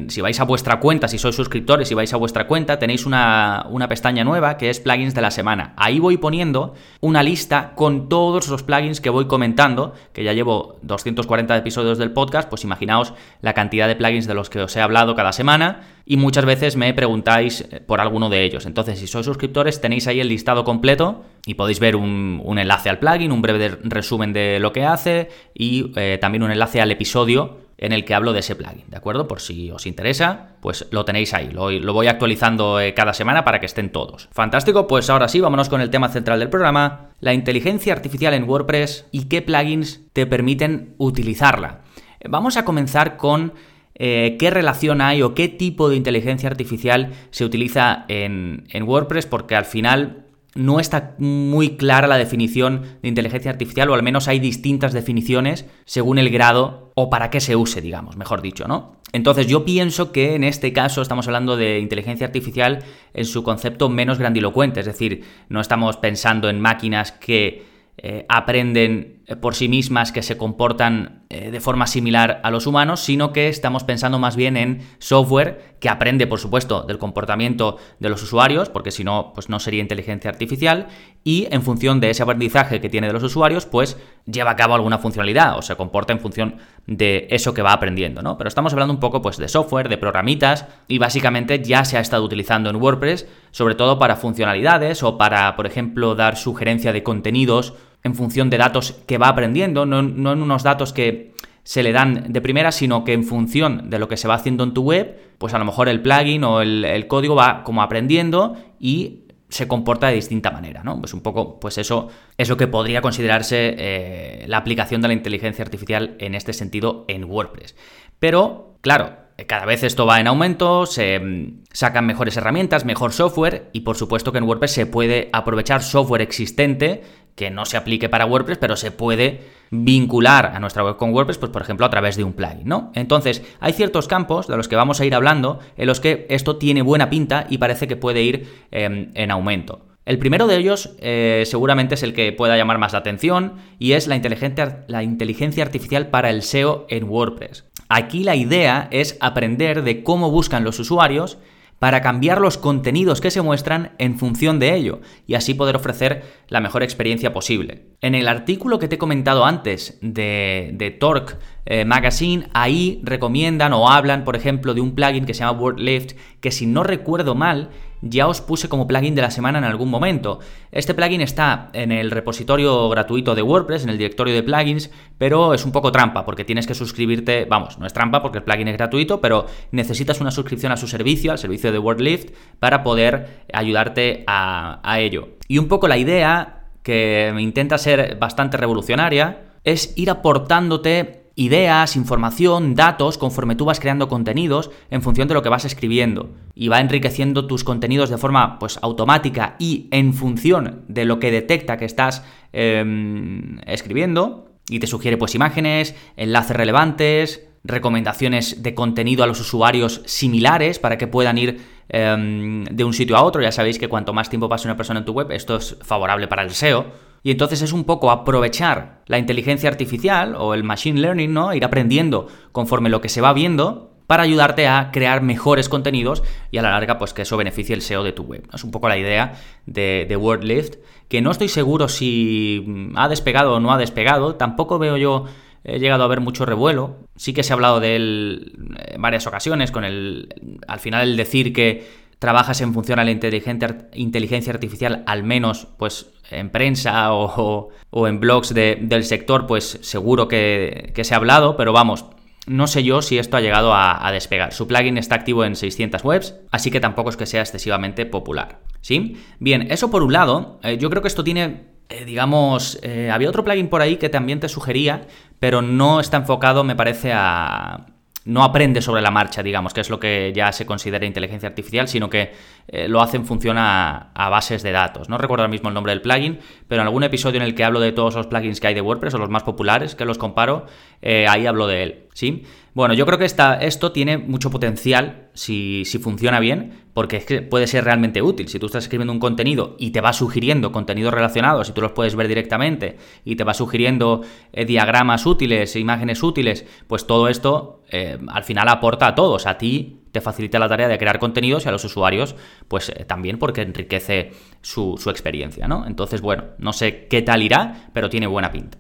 si 0.08 0.22
vais 0.22 0.40
a 0.40 0.44
vuestra 0.44 0.80
cuenta, 0.80 1.08
si 1.08 1.18
sois 1.18 1.36
suscriptores, 1.36 1.88
si 1.88 1.96
vais 1.96 2.12
a 2.14 2.18
vuestra 2.18 2.48
cuenta, 2.48 2.80
tenéis 2.80 3.06
una, 3.06 3.66
pestaña 3.88 4.24
nueva 4.24 4.58
que 4.58 4.70
es 4.70 4.80
plugins 4.80 5.14
de 5.14 5.22
la 5.22 5.32
semana. 5.32 5.74
Ahí 5.78 6.00
voy 6.00 6.18
poniendo 6.18 6.74
una 7.02 7.24
lista 7.24 7.74
con 7.76 8.10
todos 8.10 8.48
los 8.50 8.64
plugins 8.64 9.02
que 9.02 9.10
voy 9.10 9.26
comentando, 9.26 9.94
que 10.14 10.24
ya 10.24 10.34
llevo 10.34 10.78
240 10.82 11.56
episodios 11.58 11.98
del 11.98 12.12
podcast, 12.12 12.50
pues 12.50 12.64
imaginaos 12.64 13.14
la 13.42 13.54
cantidad 13.54 13.88
de 13.88 13.96
plugins 13.96 14.28
de 14.28 14.34
los 14.34 14.50
que 14.50 14.62
os 14.62 14.76
he 14.76 14.82
hablado 14.82 15.16
cada 15.16 15.32
semana 15.32 15.82
y 16.06 16.18
muchas 16.18 16.46
veces 16.46 16.76
me 16.76 16.94
preguntáis 16.94 17.62
eh, 17.62 17.80
por 17.80 18.02
alguno 18.02 18.30
de 18.30 18.44
ellos. 18.44 18.66
Entonces, 18.66 19.00
si 19.00 19.08
sois 19.08 19.26
suscriptores, 19.26 19.80
tenéis 19.80 20.08
ahí 20.08 20.20
el 20.20 20.28
listado 20.28 20.64
completo 20.64 21.24
y 21.46 21.54
podéis 21.54 21.80
ver 21.80 21.96
un, 21.96 22.42
enlace 22.58 22.90
al 22.90 23.00
plugin, 23.00 23.32
un 23.32 23.42
breve 23.42 23.78
resumen 23.84 24.34
de 24.34 24.60
lo 24.60 24.74
que 24.74 24.86
hace 24.86 25.30
y 25.54 25.92
eh, 25.96 26.18
también 26.20 26.44
un 26.44 26.52
enlace 26.52 26.82
al 26.82 26.92
episodio 26.92 27.69
en 27.80 27.94
el 27.94 28.04
que 28.04 28.14
hablo 28.14 28.34
de 28.34 28.40
ese 28.40 28.56
plugin, 28.56 28.84
¿de 28.90 28.98
acuerdo? 28.98 29.28
Por 29.28 29.40
si 29.40 29.72
os 29.72 29.88
interesa, 29.88 30.50
pues 30.62 30.88
lo 30.92 31.06
tenéis 31.06 31.34
ahí, 31.34 31.50
lo, 31.50 31.94
voy 31.94 32.08
actualizando 32.08 32.80
eh, 32.80 32.94
cada 32.94 33.14
semana 33.14 33.46
para 33.46 33.60
que 33.60 33.66
estén 33.66 33.90
todos. 33.90 34.28
Fantástico, 34.32 34.86
pues 34.86 35.10
ahora 35.10 35.30
sí, 35.30 35.40
vámonos 35.40 35.70
con 35.70 35.80
el 35.80 35.90
tema 35.90 36.10
central 36.10 36.40
del 36.40 36.50
programa, 36.50 37.12
la 37.22 37.34
inteligencia 37.34 37.94
artificial 37.94 38.34
en 38.34 38.44
WordPress 38.44 39.06
y 39.12 39.26
qué 39.26 39.42
plugins 39.42 40.02
te 40.12 40.26
permiten 40.26 40.94
utilizarla. 40.98 41.82
Vamos 42.28 42.58
a 42.58 42.66
comenzar 42.66 43.16
con 43.16 43.54
eh, 43.96 44.36
qué 44.38 44.50
relación 44.50 45.00
hay 45.00 45.22
o 45.22 45.34
qué 45.34 45.48
tipo 45.48 45.90
de 45.90 45.96
inteligencia 45.96 46.50
artificial 46.50 47.14
se 47.32 47.46
utiliza 47.46 48.04
en, 48.10 48.68
en 48.72 48.84
WordPress, 48.84 49.26
porque 49.26 49.56
al 49.56 49.66
final 49.66 50.26
no 50.56 50.80
está 50.80 51.16
muy 51.20 51.78
clara 51.78 52.08
la 52.08 52.18
definición 52.18 52.84
de 53.02 53.10
inteligencia 53.10 53.52
artificial, 53.52 53.90
o 53.90 53.94
al 53.94 54.04
menos 54.04 54.28
hay 54.28 54.40
distintas 54.40 54.94
definiciones 54.94 55.66
según 55.86 56.18
el 56.18 56.30
grado 56.30 56.92
o 56.96 57.10
para 57.10 57.30
qué 57.30 57.40
se 57.40 57.56
use, 57.56 57.82
digamos, 57.82 58.18
mejor 58.18 58.42
dicho, 58.42 58.68
¿no? 58.68 58.98
Entonces 59.12 59.48
yo 59.48 59.66
pienso 59.66 60.12
que 60.12 60.36
en 60.36 60.44
este 60.44 60.72
caso 60.74 61.02
estamos 61.02 61.28
hablando 61.28 61.58
de 61.58 61.80
inteligencia 61.80 62.28
artificial 62.28 62.84
en 63.14 63.26
su 63.26 63.44
concepto 63.44 63.90
menos 63.90 64.20
grandilocuente, 64.20 64.82
es 64.82 64.86
decir, 64.86 65.24
no 65.50 65.62
estamos 65.62 65.98
pensando 65.98 66.50
en 66.50 66.60
máquinas 66.60 67.12
que 67.12 67.69
eh, 68.02 68.26
aprenden 68.30 69.24
eh, 69.30 69.36
por 69.36 69.56
sí 69.56 69.68
mismas, 69.68 70.12
que 70.12 70.24
se 70.24 70.38
comportan 70.38 71.26
eh, 71.30 71.52
de 71.52 71.60
forma 71.60 71.86
similar 71.86 72.40
a 72.44 72.50
los 72.50 72.66
humanos, 72.66 73.02
sino 73.02 73.34
que 73.34 73.50
estamos 73.50 73.84
pensando 73.84 74.18
más 74.18 74.36
bien 74.36 74.58
en 74.58 74.82
software 75.00 75.76
que 75.80 75.90
aprende, 75.90 76.26
por 76.26 76.40
supuesto, 76.40 76.84
del 76.84 76.98
comportamiento 76.98 77.78
de 78.00 78.10
los 78.10 78.24
usuarios, 78.24 78.70
porque 78.70 78.92
si 78.92 79.04
no, 79.04 79.32
pues 79.36 79.50
no 79.50 79.60
sería 79.60 79.82
inteligencia 79.82 80.32
artificial, 80.32 80.88
y 81.24 81.48
en 81.52 81.62
función 81.62 82.00
de 82.00 82.10
ese 82.10 82.24
aprendizaje 82.24 82.82
que 82.82 82.90
tiene 82.90 83.08
de 83.08 83.14
los 83.14 83.24
usuarios, 83.24 83.66
pues 83.66 83.98
lleva 84.26 84.52
a 84.52 84.56
cabo 84.56 84.76
alguna 84.76 84.98
funcionalidad 84.98 85.58
o 85.58 85.62
se 85.62 85.76
comporta 85.76 86.14
en 86.14 86.20
función 86.20 86.56
de 86.88 87.28
eso 87.30 87.54
que 87.54 87.62
va 87.62 87.74
aprendiendo, 87.74 88.22
¿no? 88.22 88.38
Pero 88.38 88.48
estamos 88.48 88.74
hablando 88.74 88.94
un 88.94 89.00
poco 89.00 89.22
pues 89.22 89.38
de 89.38 89.48
software, 89.48 89.90
de 89.90 89.98
programitas 89.98 90.66
y 90.88 90.98
básicamente 90.98 91.62
ya 91.62 91.86
se 91.86 91.98
ha 91.98 92.02
estado 92.02 92.24
utilizando 92.24 92.70
en 92.70 92.78
WordPress, 92.78 93.28
sobre 93.52 93.76
todo 93.76 94.00
para 94.00 94.16
funcionalidades 94.16 95.04
o 95.04 95.18
para, 95.18 95.56
por 95.56 95.68
ejemplo, 95.68 96.16
dar 96.16 96.38
sugerencia 96.38 96.94
de 96.94 97.04
contenidos 97.04 97.76
en 98.04 98.16
función 98.16 98.50
de 98.50 98.58
datos 98.58 98.94
que 99.08 99.18
va 99.18 99.28
aprendiendo, 99.28 99.86
no, 99.86 100.00
en 100.00 100.26
unos 100.26 100.64
datos 100.64 100.94
que 100.94 101.34
se 101.64 101.84
le 101.84 101.92
dan 101.92 102.32
de 102.32 102.42
primera, 102.42 102.72
sino 102.72 103.04
que 103.04 103.14
en 103.14 103.24
función 103.24 103.90
de 103.90 104.00
lo 104.00 104.08
que 104.08 104.18
se 104.18 104.28
va 104.28 104.36
haciendo 104.36 104.64
en 104.64 104.74
tu 104.74 104.84
web, 104.84 105.20
pues 105.38 105.54
a 105.54 105.60
lo 105.60 105.66
mejor 105.66 105.90
el 105.90 106.02
plugin 106.02 106.44
o 106.44 106.62
el, 106.62 107.06
código 107.08 107.36
va 107.36 107.64
como 107.64 107.82
aprendiendo 107.82 108.56
y 108.80 109.26
se 109.50 109.68
comporta 109.68 110.08
de 110.08 110.16
distinta 110.16 110.52
manera, 110.52 110.84
¿no? 110.84 111.00
Pues 111.00 111.14
un 111.14 111.22
poco, 111.22 111.60
pues 111.60 111.78
eso 111.78 112.10
es 112.38 112.50
lo 112.50 112.58
que 112.58 112.68
podría 112.68 113.02
considerarse 113.02 113.76
eh, 113.78 114.46
la 114.48 114.58
aplicación 114.58 115.02
de 115.02 115.08
la 115.08 115.14
inteligencia 115.14 115.64
artificial 115.64 116.16
en 116.20 116.36
este 116.36 116.54
sentido 116.54 117.06
en 117.08 117.24
WordPress. 117.26 117.76
Pero, 118.20 118.76
claro, 118.82 119.30
cada 119.48 119.66
vez 119.66 119.84
esto 119.84 120.06
va 120.06 120.20
en 120.20 120.28
aumento, 120.28 120.86
se 120.86 121.20
mm, 121.20 121.64
sacan 121.72 122.06
mejores 122.06 122.38
herramientas, 122.38 122.86
mejor 122.86 123.14
software 123.14 123.70
y 123.74 123.82
por 123.82 123.96
supuesto 123.96 124.32
que 124.32 124.38
en 124.38 124.44
WordPress 124.46 124.72
se 124.72 124.86
puede 124.86 125.30
aprovechar 125.34 125.82
software 125.82 126.22
existente 126.22 127.04
que 127.40 127.50
no 127.50 127.66
se 127.66 127.78
aplique 127.78 128.10
para 128.10 128.26
WordPress, 128.26 128.58
pero 128.58 128.76
se 128.76 128.92
puede 128.92 129.40
vincular 129.72 130.48
a 130.48 130.60
nuestra 130.60 130.84
web 130.84 130.98
con 130.98 131.14
WordPress, 131.14 131.38
pues 131.38 131.54
por 131.54 131.62
ejemplo 131.62 131.86
a 131.86 131.90
través 131.90 132.18
de 132.18 132.26
un 132.26 132.34
plugin, 132.34 132.68
¿no? 132.68 132.92
Entonces, 132.96 133.42
hay 133.62 133.72
ciertos 133.72 134.10
campos 134.10 134.48
de 134.48 134.58
los 134.58 134.68
que 134.68 134.76
vamos 134.76 135.00
a 135.00 135.06
ir 135.06 135.16
hablando 135.16 135.60
en 135.78 135.88
los 135.88 136.02
que 136.02 136.28
esto 136.30 136.58
tiene 136.58 136.82
buena 136.82 137.10
pinta 137.10 137.48
y 137.50 137.58
parece 137.58 137.88
que 137.88 137.96
puede 137.96 138.24
ir 138.24 138.66
em, 138.72 139.12
en 139.14 139.32
aumento. 139.32 139.88
El 140.06 140.20
primero 140.20 140.48
de 140.48 140.58
ellos 140.58 140.98
eh, 141.00 141.44
seguramente 141.46 141.96
es 141.96 142.04
el 142.04 142.14
que 142.14 142.34
pueda 142.34 142.58
llamar 142.58 142.78
más 142.78 142.92
la 142.92 143.00
atención 143.00 143.54
y 143.80 143.94
es 143.94 144.08
la 144.08 144.18
inteligencia, 144.18 144.84
la 144.88 145.02
inteligencia 145.02 145.64
artificial 145.64 146.10
para 146.10 146.32
el 146.32 146.42
SEO 146.42 146.88
en 146.90 147.06
WordPress. 147.06 147.64
Aquí 147.88 148.26
la 148.26 148.36
idea 148.36 148.90
es 148.92 149.18
aprender 149.22 149.84
de 149.84 150.04
cómo 150.04 150.30
buscan 150.30 150.66
los 150.66 150.78
usuarios 150.78 151.38
para 151.80 152.02
cambiar 152.02 152.42
los 152.42 152.58
contenidos 152.58 153.22
que 153.22 153.32
se 153.32 153.42
muestran 153.42 153.94
en 153.98 154.20
función 154.20 154.60
de 154.60 154.76
ello 154.76 155.00
y 155.26 155.36
así 155.36 155.54
poder 155.54 155.76
ofrecer 155.76 156.24
la 156.48 156.60
mejor 156.60 156.84
experiencia 156.84 157.34
posible. 157.34 157.86
En 158.02 158.16
el 158.16 158.28
artículo 158.28 158.80
que 158.80 158.88
te 158.88 158.96
he 158.96 159.00
comentado 159.00 159.46
antes 159.46 159.98
de, 160.02 160.72
de 160.74 160.92
Torque 160.92 161.36
eh, 161.66 161.86
Magazine, 161.86 162.48
ahí 162.54 163.00
recomiendan 163.04 163.74
o 163.74 163.90
hablan, 163.90 164.24
por 164.24 164.36
ejemplo, 164.36 164.74
de 164.74 164.82
un 164.82 164.96
plugin 164.96 165.26
que 165.26 165.34
se 165.34 165.42
llama 165.42 165.60
WordLift, 165.60 166.14
que 166.42 166.52
si 166.52 166.66
no 166.66 166.84
recuerdo 166.84 167.36
mal, 167.36 167.70
ya 168.02 168.28
os 168.28 168.42
puse 168.42 168.70
como 168.70 168.88
plugin 168.88 169.16
de 169.16 169.22
la 169.22 169.32
semana 169.32 169.58
en 169.60 169.64
algún 169.64 169.90
momento. 169.90 170.40
Este 170.72 170.94
plugin 170.94 171.22
está 171.22 171.70
en 171.74 171.92
el 171.92 172.12
repositorio 172.12 172.90
gratuito 172.90 173.36
de 173.36 173.42
WordPress, 173.42 173.84
en 173.84 173.90
el 173.90 173.98
directorio 173.98 174.34
de 174.34 174.44
plugins, 174.44 174.92
pero 175.18 175.54
es 175.54 175.66
un 175.66 175.72
poco 175.72 175.92
trampa 175.92 176.26
porque 176.26 176.46
tienes 176.46 176.68
que 176.68 176.76
suscribirte, 176.76 177.46
vamos, 177.46 177.78
no 177.80 177.86
es 177.86 177.94
trampa 177.94 178.22
porque 178.22 178.40
el 178.40 178.44
plugin 178.44 178.68
es 178.68 178.78
gratuito, 178.78 179.22
pero 179.22 179.46
necesitas 179.72 180.22
una 180.22 180.32
suscripción 180.32 180.72
a 180.72 180.78
su 180.78 180.88
servicio, 180.88 181.32
al 181.32 181.38
servicio 181.38 181.72
de 181.72 181.80
WordLift, 181.80 182.32
para 182.60 182.84
poder 182.84 183.44
ayudarte 183.54 184.24
a, 184.28 184.80
a 184.84 185.00
ello. 185.00 185.30
Y 185.48 185.58
un 185.58 185.68
poco 185.68 185.88
la 185.88 185.98
idea 185.98 186.68
que 186.84 187.34
intenta 187.38 187.78
ser 187.78 188.18
bastante 188.18 188.58
revolucionaria 188.58 189.44
es 189.64 189.94
ir 189.98 190.10
aportándote 190.10 191.29
ideas, 191.40 191.96
información, 191.96 192.76
datos, 192.76 193.18
conforme 193.18 193.56
tú 193.56 193.64
vas 193.64 193.80
creando 193.80 194.10
contenidos 194.10 194.72
en 194.92 195.02
función 195.02 195.30
de 195.30 195.34
lo 195.34 195.42
que 195.42 195.48
vas 195.48 195.64
escribiendo. 195.64 196.32
Y 196.54 196.68
va 196.68 196.82
enriqueciendo 196.82 197.48
tus 197.48 197.64
contenidos 197.64 198.10
de 198.10 198.18
forma 198.18 198.60
pues, 198.60 198.78
automática 198.82 199.56
y 199.58 199.88
en 199.92 200.14
función 200.14 200.84
de 200.90 201.06
lo 201.06 201.20
que 201.20 201.32
detecta 201.32 201.78
que 201.78 201.86
estás 201.86 202.26
em, 202.52 203.58
escribiendo. 203.66 204.52
Y 204.70 204.80
te 204.80 204.88
sugiere 204.88 205.16
pues 205.16 205.34
imágenes, 205.34 205.96
enlaces 206.18 206.58
relevantes, 206.58 207.48
recomendaciones 207.64 208.62
de 208.62 208.76
contenido 208.76 209.24
a 209.24 209.28
los 209.28 209.40
usuarios 209.40 210.02
similares 210.06 210.78
para 210.78 210.98
que 210.98 211.08
puedan 211.08 211.38
ir 211.38 211.62
em, 211.90 212.64
de 212.66 212.84
un 212.84 212.94
sitio 212.94 213.18
a 213.18 213.24
otro. 213.24 213.42
Ya 213.42 213.52
sabéis 213.52 213.78
que 213.78 213.90
cuanto 213.90 214.14
más 214.14 214.30
tiempo 214.30 214.48
pasa 214.48 214.68
una 214.68 214.78
persona 214.78 215.00
en 215.00 215.06
tu 215.06 215.14
web, 215.14 215.32
esto 215.32 215.58
es 215.58 215.78
favorable 215.82 216.28
para 216.28 216.44
el 216.44 216.52
SEO. 216.52 216.86
Y 217.22 217.32
entonces 217.32 217.62
es 217.62 217.74
un 217.74 217.84
poco 217.84 218.12
aprovechar 218.12 219.02
la 219.08 219.18
inteligencia 219.18 219.70
artificial 219.70 220.36
o 220.36 220.54
el 220.54 220.64
machine 220.64 221.02
learning, 221.02 221.34
¿no? 221.34 221.54
Ir 221.54 221.66
aprendiendo 221.66 222.28
conforme 222.52 222.90
lo 222.90 223.02
que 223.02 223.10
se 223.10 223.20
va 223.20 223.34
viendo 223.34 223.90
para 224.08 224.24
ayudarte 224.24 224.68
a 224.68 224.90
crear 224.92 225.22
mejores 225.22 225.70
contenidos 225.70 226.24
y 226.50 226.58
a 226.58 226.64
la 226.64 226.72
larga 226.72 226.98
pues 226.98 227.14
que 227.14 227.22
eso 227.22 227.38
beneficie 227.38 227.76
el 227.76 227.84
SEO 227.84 228.04
de 228.04 228.12
tu 228.12 228.24
web. 228.24 228.48
Es 228.52 228.64
un 228.64 228.72
poco 228.72 228.90
la 228.90 228.98
idea 228.98 229.34
de, 229.68 230.08
de 230.10 230.16
WordLift, 230.16 230.78
que 231.08 231.22
no 231.22 231.30
estoy 231.30 231.48
seguro 231.48 231.88
si 231.88 232.92
ha 232.96 233.08
despegado 233.08 233.54
o 233.54 233.60
no 233.60 233.72
ha 233.72 233.78
despegado, 233.78 234.34
tampoco 234.34 234.80
veo 234.80 234.98
yo 234.98 235.26
he 235.64 235.80
llegado 235.80 236.04
a 236.04 236.08
ver 236.08 236.22
mucho 236.22 236.46
revuelo. 236.46 236.98
Sí 237.16 237.34
que 237.34 237.44
se 237.44 237.54
ha 237.54 237.56
hablado 237.56 237.80
de 237.80 237.96
él 237.96 238.54
en 238.78 239.02
varias 239.02 239.28
ocasiones, 239.28 239.72
con 239.72 239.84
el. 239.84 240.30
Al 240.68 240.80
final 240.80 241.10
el 241.10 241.18
decir 241.18 241.54
que 241.54 242.10
trabajas 242.20 242.60
en 242.62 242.74
función 242.74 243.00
a 243.00 243.06
la 243.06 243.12
inteligencia 243.12 244.54
artificial, 244.54 245.04
al 245.08 245.24
menos, 245.24 245.68
pues 245.78 246.12
en 246.32 246.50
prensa 246.50 247.14
o, 247.14 247.70
en 247.94 248.20
blogs 248.20 248.54
del 248.54 249.04
sector, 249.04 249.48
pues 249.48 249.80
seguro 249.82 250.28
que, 250.28 250.94
se 251.02 251.14
ha 251.14 251.18
hablado, 251.18 251.56
pero 251.56 251.72
vamos, 251.72 252.06
no 252.46 252.68
sé 252.68 252.84
yo 252.84 253.02
si 253.02 253.18
esto 253.18 253.38
ha 253.38 253.42
llegado 253.42 253.74
a, 253.74 254.10
despegar. 254.12 254.54
Su 254.54 254.68
plugin 254.68 254.98
está 254.98 255.16
activo 255.16 255.46
en 255.46 255.56
600 255.56 256.04
webs, 256.04 256.36
así 256.52 256.70
que 256.70 256.82
tampoco 256.82 257.10
es 257.10 257.18
que 257.18 257.26
sea 257.26 257.42
excesivamente 257.42 258.06
popular. 258.06 258.60
¿Sí? 258.82 259.18
Bien, 259.40 259.72
eso 259.72 259.92
por 259.92 260.04
un 260.04 260.14
lado, 260.14 260.60
eh, 260.64 260.78
yo 260.78 260.90
creo 260.90 261.02
que 261.02 261.10
esto 261.10 261.24
tiene, 261.24 261.64
eh, 261.90 262.06
digamos, 262.06 262.80
eh, 262.84 263.10
había 263.12 263.30
otro 263.30 263.44
plugin 263.44 263.68
por 263.68 263.82
ahí 263.82 263.98
que 263.98 264.10
también 264.10 264.40
te 264.40 264.48
sugería, 264.48 265.08
pero 265.40 265.62
no 265.62 266.00
está 266.00 266.18
enfocado, 266.18 266.64
me 266.64 266.76
parece, 266.76 267.12
a 267.14 267.88
no 268.30 268.44
aprende 268.44 268.82
sobre 268.82 269.02
la 269.02 269.12
marcha, 269.12 269.42
digamos, 269.42 269.74
que 269.74 269.82
es 269.82 269.90
lo 269.90 270.00
que 270.00 270.32
ya 270.36 270.52
se 270.52 270.66
considera 270.66 271.06
inteligencia 271.06 271.50
artificial, 271.50 271.88
sino 271.88 272.10
que 272.10 272.32
eh, 272.68 272.88
lo 272.88 273.02
hace 273.02 273.18
en 273.18 273.26
función 273.26 273.58
a, 273.58 274.12
bases 274.14 274.62
de 274.62 274.72
datos. 274.72 275.10
No 275.10 275.18
recuerdo 275.18 275.44
ahora 275.44 275.52
mismo 275.52 275.70
el 275.70 275.74
nombre 275.74 275.94
del 275.94 276.02
plugin, 276.02 276.40
pero 276.70 276.84
en 276.84 276.88
algún 276.88 277.04
episodio 277.04 277.38
en 277.38 277.44
el 277.44 277.56
que 277.56 277.66
hablo 277.66 277.82
de 277.82 277.92
todos 277.92 278.16
los 278.16 278.28
plugins 278.28 278.62
que 278.62 278.68
hay 278.68 278.74
de 278.76 278.82
WordPress 278.82 279.16
o 279.16 279.18
los 279.18 279.30
más 279.30 279.44
populares, 279.44 279.96
que 279.96 280.06
los 280.06 280.20
comparo, 280.20 280.68
eh, 281.02 281.26
ahí 281.28 281.48
hablo 281.48 281.66
de 281.66 281.84
él. 281.84 282.04
¿sí? 282.14 282.44
Bueno, 282.76 282.94
yo 282.94 283.08
creo 283.08 283.18
que 283.18 283.26
esto 283.26 283.92
tiene 283.92 284.20
mucho 284.20 284.52
potencial 284.52 285.30
si, 285.34 285.84
si, 285.86 285.98
funciona 285.98 286.40
bien, 286.40 286.84
porque 286.94 287.42
puede 287.50 287.66
ser 287.66 287.86
realmente 287.86 288.22
útil. 288.22 288.48
Si 288.50 288.60
tú 288.60 288.68
estás 288.68 288.84
escribiendo 288.84 289.12
un 289.12 289.20
contenido 289.20 289.76
y 289.80 289.90
te 289.90 290.00
va 290.00 290.14
sugiriendo 290.14 290.72
contenidos 290.72 291.12
relacionados 291.12 291.70
y 291.70 291.74
tú 291.74 291.82
los 291.82 291.94
puedes 291.94 292.16
ver 292.16 292.28
directamente 292.28 292.98
y 293.26 293.36
te 293.36 293.44
va 293.44 293.56
sugiriendo 293.56 294.22
eh, 294.54 294.66
diagramas 294.66 295.26
útiles, 295.26 295.76
imágenes 295.76 296.22
útiles, 296.22 296.68
pues 296.88 297.08
todo 297.08 297.28
esto 297.30 297.82
al 298.28 298.44
final 298.44 298.68
aporta 298.70 299.08
a 299.08 299.16
todos, 299.16 299.48
a 299.48 299.58
ti 299.58 300.00
te 300.12 300.22
facilita 300.22 300.60
la 300.60 300.70
tarea 300.70 300.88
de 300.88 300.98
crear 300.98 301.20
contenidos 301.20 301.66
y 301.66 301.70
a 301.70 301.72
los 301.72 301.84
usuarios, 301.86 302.36
pues 302.68 302.90
eh, 302.90 303.06
también 303.06 303.38
porque 303.38 303.62
enriquece 303.62 304.32
su, 304.62 305.00
experiencia, 305.10 305.68
¿no? 305.68 305.86
Entonces, 305.88 306.22
bueno, 306.22 306.46
no 306.58 306.74
sé 306.74 307.08
qué 307.08 307.22
tal 307.22 307.42
irá, 307.42 307.90
pero 307.94 308.10
tiene 308.10 308.28
buena 308.28 308.52
pinta. 308.52 308.78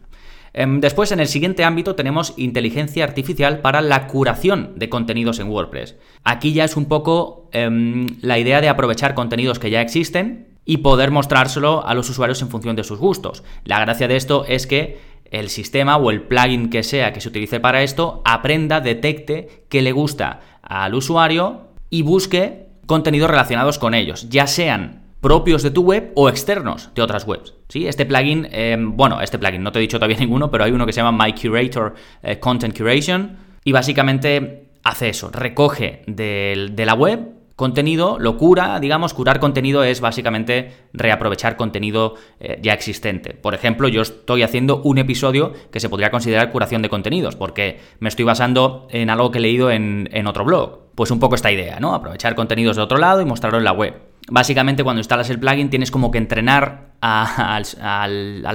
Em, 0.53 0.81
después, 0.81 1.11
en 1.11 1.19
el 1.19 1.27
siguiente 1.27 1.63
ámbito, 1.63 1.95
tenemos 1.95 2.33
inteligencia 2.37 3.03
artificial 3.03 3.59
para 3.59 3.81
la 3.81 4.07
curación 4.07 4.73
de 4.75 4.89
contenidos 4.89 5.39
en 5.39 5.49
WordPress. 5.49 5.95
Aquí 6.23 6.53
ya 6.53 6.63
es 6.63 6.75
un 6.75 6.85
poco 6.85 7.49
em, 7.51 8.07
la 8.21 8.39
idea 8.39 8.59
de 8.61 8.69
aprovechar 8.69 9.13
contenidos 9.13 9.59
que 9.59 9.69
ya 9.69 9.81
existen 9.81 10.47
y 10.65 10.77
poder 10.77 11.11
mostrárselo 11.11 11.85
a 11.85 11.93
los 11.93 12.09
usuarios 12.09 12.41
en 12.41 12.49
función 12.49 12.75
de 12.75 12.83
sus 12.83 12.99
gustos. 12.99 13.43
La 13.63 13.79
gracia 13.79 14.07
de 14.07 14.15
esto 14.15 14.45
es 14.47 14.67
que 14.67 14.99
el 15.31 15.49
sistema 15.49 15.97
o 15.97 16.11
el 16.11 16.23
plugin 16.23 16.69
que 16.69 16.83
sea 16.83 17.13
que 17.13 17.21
se 17.21 17.29
utilice 17.29 17.59
para 17.59 17.83
esto 17.83 18.21
aprenda, 18.25 18.81
detecte 18.81 19.65
qué 19.69 19.81
le 19.81 19.91
gusta 19.91 20.41
al 20.69 20.95
usuario 20.95 21.67
y 21.89 22.03
busque 22.03 22.67
contenidos 22.85 23.29
relacionados 23.29 23.77
con 23.77 23.93
ellos, 23.93 24.29
ya 24.29 24.47
sean 24.47 25.03
propios 25.19 25.63
de 25.63 25.71
tu 25.71 25.83
web 25.83 26.13
o 26.15 26.29
externos 26.29 26.89
de 26.95 27.01
otras 27.01 27.27
webs. 27.27 27.53
¿Sí? 27.67 27.87
Este 27.87 28.05
plugin, 28.05 28.47
em, 28.51 28.95
bueno, 28.95 29.21
este 29.21 29.37
plugin, 29.37 29.61
no 29.61 29.71
te 29.71 29.79
he 29.79 29.81
dicho 29.81 29.97
todavía 29.97 30.17
ninguno, 30.19 30.49
pero 30.49 30.63
hay 30.63 30.71
uno 30.71 30.85
que 30.85 30.93
se 30.93 31.01
llama 31.01 31.25
My 31.25 31.33
Curator 31.33 31.95
eh, 32.23 32.39
Content 32.39 32.77
Curation 32.77 33.37
y 33.63 33.71
básicamente 33.73 34.69
hace 34.83 35.09
eso, 35.09 35.29
recoge 35.29 36.03
de 36.07 36.83
la 36.85 36.93
web 36.93 37.38
contenido, 37.59 38.17
lo 38.19 38.37
cura, 38.37 38.79
digamos, 38.79 39.13
curar 39.13 39.41
contenido 39.41 39.83
es 39.83 39.99
básicamente 39.99 40.71
reaprovechar 40.93 41.57
contenido 41.57 42.15
eh, 42.39 42.57
ya 42.61 42.71
existente. 42.71 43.33
Por 43.33 43.53
ejemplo, 43.53 43.89
yo 43.89 44.01
estoy 44.01 44.43
haciendo 44.43 44.81
un 44.81 44.97
episodio 44.97 45.51
que 45.69 45.81
se 45.81 45.89
podría 45.89 46.09
considerar 46.09 46.53
curación 46.53 46.81
de 46.81 46.87
contenidos, 46.87 47.35
porque 47.35 47.81
me 47.99 48.07
estoy 48.07 48.23
basando 48.23 48.87
en 48.91 49.09
algo 49.09 49.29
que 49.29 49.39
he 49.39 49.41
leído 49.41 49.71
en, 49.71 50.07
otro 50.25 50.45
blog. 50.45 50.93
Pues 50.95 51.11
un 51.11 51.19
poco 51.19 51.35
esta 51.35 51.51
idea, 51.51 51.81
¿no? 51.81 51.93
Aprovechar 51.93 52.33
contenidos 52.33 52.77
de 52.77 52.81
otro 52.81 52.97
lado 52.97 53.19
y 53.19 53.25
mostrarlo 53.25 53.57
en 53.57 53.65
la 53.65 53.73
web. 53.73 53.93
Básicamente 54.29 54.85
cuando 54.85 55.01
instalas 55.01 55.29
el 55.29 55.37
plugin 55.37 55.69
tienes 55.69 55.91
como 55.91 56.11
que 56.11 56.17
entrenar 56.17 56.93
al, 57.01 57.65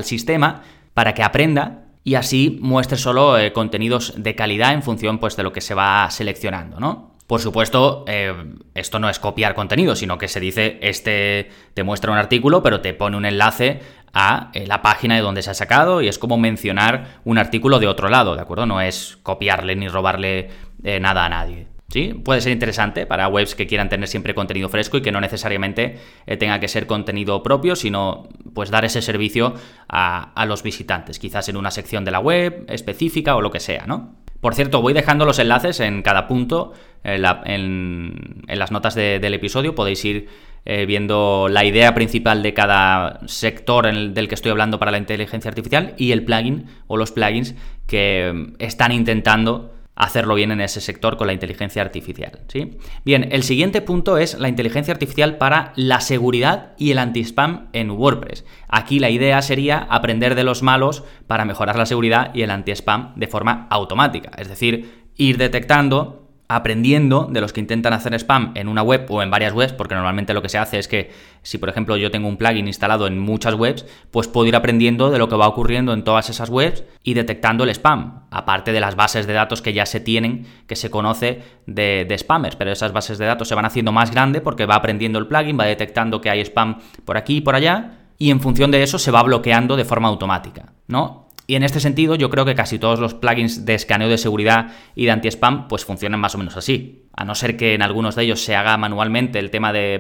sistema 0.05 0.63
para 0.95 1.13
que 1.13 1.23
aprenda 1.23 1.89
y 2.05 2.15
así 2.15 2.59
muestre 2.63 2.97
solo 2.97 3.39
eh, 3.39 3.53
contenidos 3.53 4.15
de 4.17 4.35
calidad 4.35 4.73
en 4.73 4.83
función 4.83 5.19
pues, 5.19 5.37
de 5.37 5.43
lo 5.43 5.53
que 5.53 5.61
se 5.61 5.75
va 5.75 6.11
seleccionando, 6.11 6.81
¿no? 6.81 7.14
Por 7.27 7.41
supuesto, 7.41 8.05
eh, 8.07 8.35
esto 8.75 8.99
no 8.99 9.09
es 9.09 9.19
copiar 9.19 9.55
contenido, 9.55 9.97
sino 9.97 10.19
que 10.19 10.29
se 10.29 10.41
dice, 10.41 10.79
este 10.83 11.49
te 11.73 11.83
muestra 11.83 12.13
un 12.13 12.19
artículo, 12.19 12.63
pero 12.63 12.83
te 12.83 12.93
pone 12.93 13.17
un 13.17 13.25
enlace 13.25 13.81
a 14.13 14.51
eh, 14.53 14.67
la 14.67 14.83
página 14.83 15.15
de 15.15 15.23
donde 15.23 15.43
se 15.43 15.51
ha 15.51 15.55
sacado 15.55 16.03
y 16.03 16.09
es 16.09 16.19
como 16.19 16.37
mencionar 16.37 17.21
un 17.25 17.39
artículo 17.39 17.79
de 17.79 17.87
otro 17.87 18.11
lado, 18.11 18.37
¿de 18.37 18.43
acuerdo? 18.43 18.67
No 18.67 18.81
es 18.83 19.19
copiarle 19.23 19.75
ni 19.75 19.89
robarle 19.89 20.51
eh, 20.83 21.01
nada 21.01 21.25
a 21.25 21.29
nadie. 21.31 21.67
¿Sí? 21.89 22.13
Puede 22.13 22.41
ser 22.41 22.51
interesante 22.51 23.07
para 23.07 23.29
webs 23.29 23.55
que 23.55 23.69
quieran 23.69 23.89
tener 23.89 24.09
siempre 24.09 24.35
contenido 24.35 24.69
fresco 24.69 24.97
y 24.97 25.03
que 25.03 25.13
no 25.13 25.21
necesariamente 25.21 26.01
tenga 26.41 26.59
que 26.59 26.67
ser 26.67 26.89
contenido 26.89 27.43
propio, 27.43 27.77
sino 27.77 28.29
pues 28.53 28.71
dar 28.71 28.85
ese 28.85 29.01
servicio 29.01 29.55
a, 29.89 30.33
a 30.35 30.47
los 30.47 30.65
visitantes, 30.65 31.21
quizás 31.21 31.49
en 31.49 31.57
una 31.57 31.71
sección 31.71 32.05
de 32.05 32.11
la 32.11 32.19
web 32.19 32.65
específica 32.69 33.37
o 33.37 33.43
lo 33.43 33.53
que 33.53 33.61
sea, 33.61 33.87
¿no? 33.87 34.24
Por 34.45 34.55
cierto, 34.55 34.83
voy 34.83 34.93
dejando 34.93 35.25
los 35.25 35.39
enlaces 35.39 35.81
en 35.81 36.03
cada 36.03 36.29
punto, 36.29 36.75
en, 37.03 37.23
las 37.23 38.71
notas 38.71 38.95
del 38.95 39.33
episodio, 39.33 39.75
podéis 39.75 40.05
ir 40.05 40.29
eh, 40.67 40.85
viendo 40.85 41.49
la 41.49 41.65
idea 41.65 41.95
principal 41.95 42.43
de 42.43 42.53
cada 42.53 43.21
sector 43.27 43.87
del 43.87 44.29
que 44.29 44.35
estoy 44.35 44.51
hablando 44.51 44.79
para 44.79 44.91
la 44.91 44.99
inteligencia 44.99 45.49
artificial 45.49 45.95
y 45.97 46.13
el 46.13 46.27
plugin 46.27 46.67
o 46.89 46.99
los 46.99 47.11
plugins 47.11 47.55
que 47.87 48.53
están 48.59 48.93
intentando 48.93 49.74
hacerlo 49.97 50.35
bien 50.35 50.51
en 50.51 50.61
ese 50.61 50.81
sector 50.81 51.17
con 51.17 51.27
la 51.27 51.33
inteligencia 51.33 51.83
artificial. 51.83 52.41
¿sí? 52.49 52.79
Bien, 53.05 53.29
el 53.31 53.43
siguiente 53.43 53.81
punto 53.81 54.19
es 54.19 54.39
la 54.39 54.49
inteligencia 54.49 54.93
artificial 54.93 55.37
para 55.37 55.73
la 55.77 56.01
seguridad 56.01 56.73
y 56.79 56.91
el 56.91 56.99
anti-spam 56.99 57.69
en 57.73 57.91
WordPress. 57.91 58.45
Aquí 58.69 58.99
la 58.99 59.11
idea 59.11 59.41
sería 59.43 59.79
aprender 59.79 60.35
de 60.35 60.45
los 60.45 60.63
malos 60.63 61.05
para 61.27 61.45
mejorar 61.45 61.77
la 61.77 61.87
seguridad 61.87 62.35
y 62.35 62.43
el 62.43 62.51
anti-spam 62.51 63.15
de 63.17 63.29
forma 63.29 63.67
automática, 63.71 64.31
es 64.37 64.49
decir, 64.49 65.05
ir 65.17 65.39
detectando 65.39 66.24
aprendiendo 66.55 67.29
de 67.31 67.41
los 67.41 67.53
que 67.53 67.61
intentan 67.61 67.93
hacer 67.93 68.15
spam 68.15 68.53
en 68.55 68.69
una 68.69 68.83
web 68.83 69.07
o 69.09 69.23
en 69.23 69.31
varias 69.31 69.53
webs, 69.53 69.73
porque 69.73 69.95
normalmente 69.95 70.35
lo 70.35 70.43
que 70.43 70.49
se 70.49 70.59
hace 70.59 70.79
es 70.79 70.89
que 70.89 71.11
si 71.43 71.59
por 71.59 71.69
ejemplo 71.69 71.97
yo 71.97 72.11
tengo 72.11 72.29
un 72.29 72.37
plugin 72.37 72.67
instalado 72.67 73.07
en 73.07 73.19
muchas 73.19 73.55
webs, 73.55 73.85
pues 74.11 74.29
puedo 74.29 74.47
ir 74.47 74.57
aprendiendo 74.57 75.11
de 75.11 75.19
lo 75.19 75.29
que 75.29 75.37
va 75.37 75.49
ocurriendo 75.49 75.93
en 75.93 76.05
todas 76.05 76.31
esas 76.31 76.51
webs 76.51 76.85
y 77.03 77.15
detectando 77.15 77.65
el 77.65 77.71
spam, 77.71 78.27
aparte 78.31 78.73
de 78.73 78.81
las 78.81 78.95
bases 78.95 79.27
de 79.27 79.33
datos 79.33 79.63
que 79.63 79.73
ya 79.73 79.85
se 79.85 80.01
tienen, 80.01 80.47
que 80.67 80.77
se 80.77 80.91
conoce 80.91 81.43
de, 81.67 82.07
de 82.09 82.19
spammers, 82.19 82.57
pero 82.57 82.71
esas 82.71 82.93
bases 82.93 83.19
de 83.19 83.27
datos 83.27 83.49
se 83.49 83.55
van 83.55 83.65
haciendo 83.65 83.91
más 83.93 84.11
grandes 84.11 84.43
porque 84.43 84.67
va 84.67 84.77
aprendiendo 84.77 85.19
el 85.19 85.27
plugin, 85.27 85.59
va 85.59 85.65
detectando 85.65 86.21
que 86.21 86.31
hay 86.31 86.41
spam 86.41 86.79
por 87.05 87.17
aquí 87.17 87.39
y 87.39 87.41
por 87.41 87.57
allá, 87.57 87.99
y 88.17 88.31
en 88.31 88.41
función 88.41 88.71
de 88.71 88.83
eso 88.83 88.99
se 88.99 89.11
va 89.11 89.23
bloqueando 89.23 89.77
de 89.77 89.85
forma 89.85 90.09
automática, 90.09 90.73
¿no? 90.87 91.24
Y 91.47 91.57
en 91.57 91.63
este 91.63 91.81
sentido, 91.81 92.15
yo 92.15 92.31
creo 92.31 92.45
que 92.45 92.55
casi 92.55 92.79
todos 92.79 93.01
los 93.01 93.15
plugins 93.15 93.67
de 93.67 93.75
escaneo 93.75 94.09
de 94.09 94.17
seguridad 94.17 94.73
y 94.95 95.05
de 95.05 95.11
anti-spam 95.11 95.69
pues 95.69 95.85
funcionan 95.85 96.21
más 96.21 96.35
o 96.35 96.39
menos 96.39 96.57
así. 96.57 97.05
A 97.15 97.25
no 97.25 97.35
ser 97.35 97.57
que 97.57 97.75
en 97.75 97.83
algunos 97.83 98.17
de 98.17 98.25
ellos 98.25 98.43
se 98.43 98.57
haga 98.57 98.77
manualmente 98.77 99.39
el 99.39 99.51
tema 99.51 99.73
de, 99.73 99.99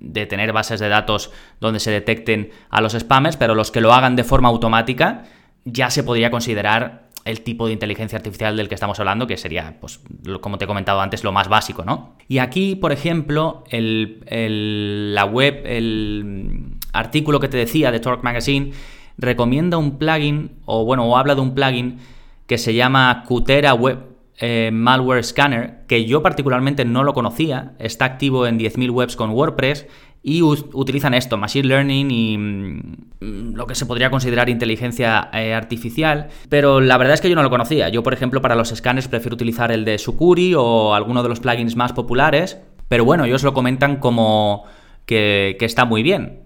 de 0.00 0.26
tener 0.26 0.52
bases 0.52 0.80
de 0.80 0.88
datos 0.88 1.30
donde 1.60 1.80
se 1.80 1.90
detecten 1.90 2.50
a 2.70 2.80
los 2.80 2.94
spammers, 2.94 3.36
pero 3.36 3.54
los 3.54 3.70
que 3.70 3.80
lo 3.80 3.92
hagan 3.92 4.16
de 4.16 4.24
forma 4.24 4.48
automática 4.48 5.24
ya 5.64 5.90
se 5.90 6.02
podría 6.02 6.30
considerar 6.30 7.10
el 7.24 7.42
tipo 7.42 7.66
de 7.66 7.74
inteligencia 7.74 8.16
artificial 8.16 8.56
del 8.56 8.68
que 8.68 8.74
estamos 8.74 8.98
hablando, 8.98 9.26
que 9.26 9.36
sería, 9.36 9.76
pues, 9.80 10.00
como 10.40 10.58
te 10.58 10.64
he 10.64 10.68
comentado 10.68 11.00
antes, 11.00 11.22
lo 11.22 11.32
más 11.32 11.48
básico, 11.48 11.84
¿no? 11.84 12.16
Y 12.28 12.38
aquí, 12.38 12.76
por 12.76 12.92
ejemplo, 12.92 13.64
la 13.70 15.24
web, 15.26 15.62
el 15.66 16.76
artículo 16.92 17.38
que 17.38 17.48
te 17.48 17.58
decía 17.58 17.92
de 17.92 18.00
Torque 18.00 18.22
Magazine, 18.22 18.72
recomienda 19.20 19.76
un 19.76 19.98
plugin, 19.98 20.52
o 20.64 20.84
bueno, 20.84 21.06
o 21.06 21.16
habla 21.16 21.34
de 21.34 21.40
un 21.40 21.54
plugin 21.54 21.98
que 22.46 22.58
se 22.58 22.74
llama 22.74 23.24
Kutera 23.26 23.74
Web 23.74 23.98
eh, 24.38 24.70
Malware 24.72 25.22
Scanner, 25.22 25.84
que 25.86 26.06
yo 26.06 26.22
particularmente 26.22 26.84
no 26.84 27.04
lo 27.04 27.12
conocía, 27.12 27.74
está 27.78 28.06
activo 28.06 28.46
en 28.46 28.58
10.000 28.58 28.90
webs 28.90 29.16
con 29.16 29.30
WordPress 29.30 29.86
y 30.22 30.42
utilizan 30.42 31.14
esto, 31.14 31.38
Machine 31.38 31.68
Learning 31.68 32.10
y 32.10 32.38
mm, 32.38 33.54
lo 33.54 33.66
que 33.66 33.74
se 33.74 33.86
podría 33.86 34.10
considerar 34.10 34.48
inteligencia 34.48 35.30
eh, 35.32 35.54
artificial, 35.54 36.28
pero 36.48 36.80
la 36.80 36.98
verdad 36.98 37.14
es 37.14 37.20
que 37.20 37.28
yo 37.30 37.36
no 37.36 37.42
lo 37.42 37.50
conocía. 37.50 37.88
Yo, 37.88 38.02
por 38.02 38.12
ejemplo, 38.12 38.42
para 38.42 38.54
los 38.54 38.68
scanners 38.68 39.08
prefiero 39.08 39.34
utilizar 39.34 39.72
el 39.72 39.84
de 39.84 39.98
Sucuri 39.98 40.54
o 40.54 40.94
alguno 40.94 41.22
de 41.22 41.28
los 41.28 41.40
plugins 41.40 41.76
más 41.76 41.92
populares, 41.92 42.58
pero 42.88 43.04
bueno, 43.04 43.24
ellos 43.24 43.42
lo 43.44 43.54
comentan 43.54 43.96
como 43.96 44.64
que, 45.06 45.56
está 45.60 45.84
muy 45.84 46.02
bien. 46.02 46.40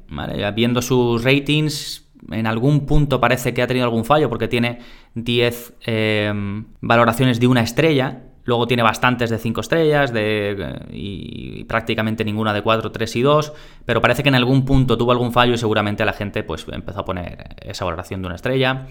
Viendo 0.54 0.80
sus 0.80 1.24
ratings, 1.24 2.03
en 2.30 2.46
algún 2.46 2.86
punto 2.86 3.20
parece 3.20 3.54
que 3.54 3.62
ha 3.62 3.66
tenido 3.66 3.84
algún 3.84 4.04
fallo 4.04 4.28
porque 4.28 4.48
tiene 4.48 4.78
10 5.14 5.74
em, 5.82 6.66
valoraciones 6.80 7.40
de 7.40 7.46
una 7.46 7.62
estrella. 7.62 8.22
Luego 8.44 8.66
tiene 8.66 8.82
bastantes 8.82 9.30
de 9.30 9.38
5 9.38 9.60
estrellas 9.62 10.12
de, 10.12 10.86
y 10.90 11.64
prácticamente 11.64 12.24
ninguna 12.24 12.52
de 12.52 12.62
4, 12.62 12.92
3 12.92 13.16
y 13.16 13.22
2. 13.22 13.52
Pero 13.86 14.00
parece 14.00 14.22
que 14.22 14.28
en 14.28 14.34
algún 14.34 14.64
punto 14.64 14.98
tuvo 14.98 15.12
algún 15.12 15.32
fallo 15.32 15.54
y 15.54 15.58
seguramente 15.58 16.04
la 16.04 16.12
gente 16.12 16.42
pues, 16.42 16.66
empezó 16.70 17.00
a 17.00 17.04
poner 17.04 17.56
esa 17.62 17.84
valoración 17.84 18.20
de 18.20 18.26
una 18.26 18.36
estrella. 18.36 18.86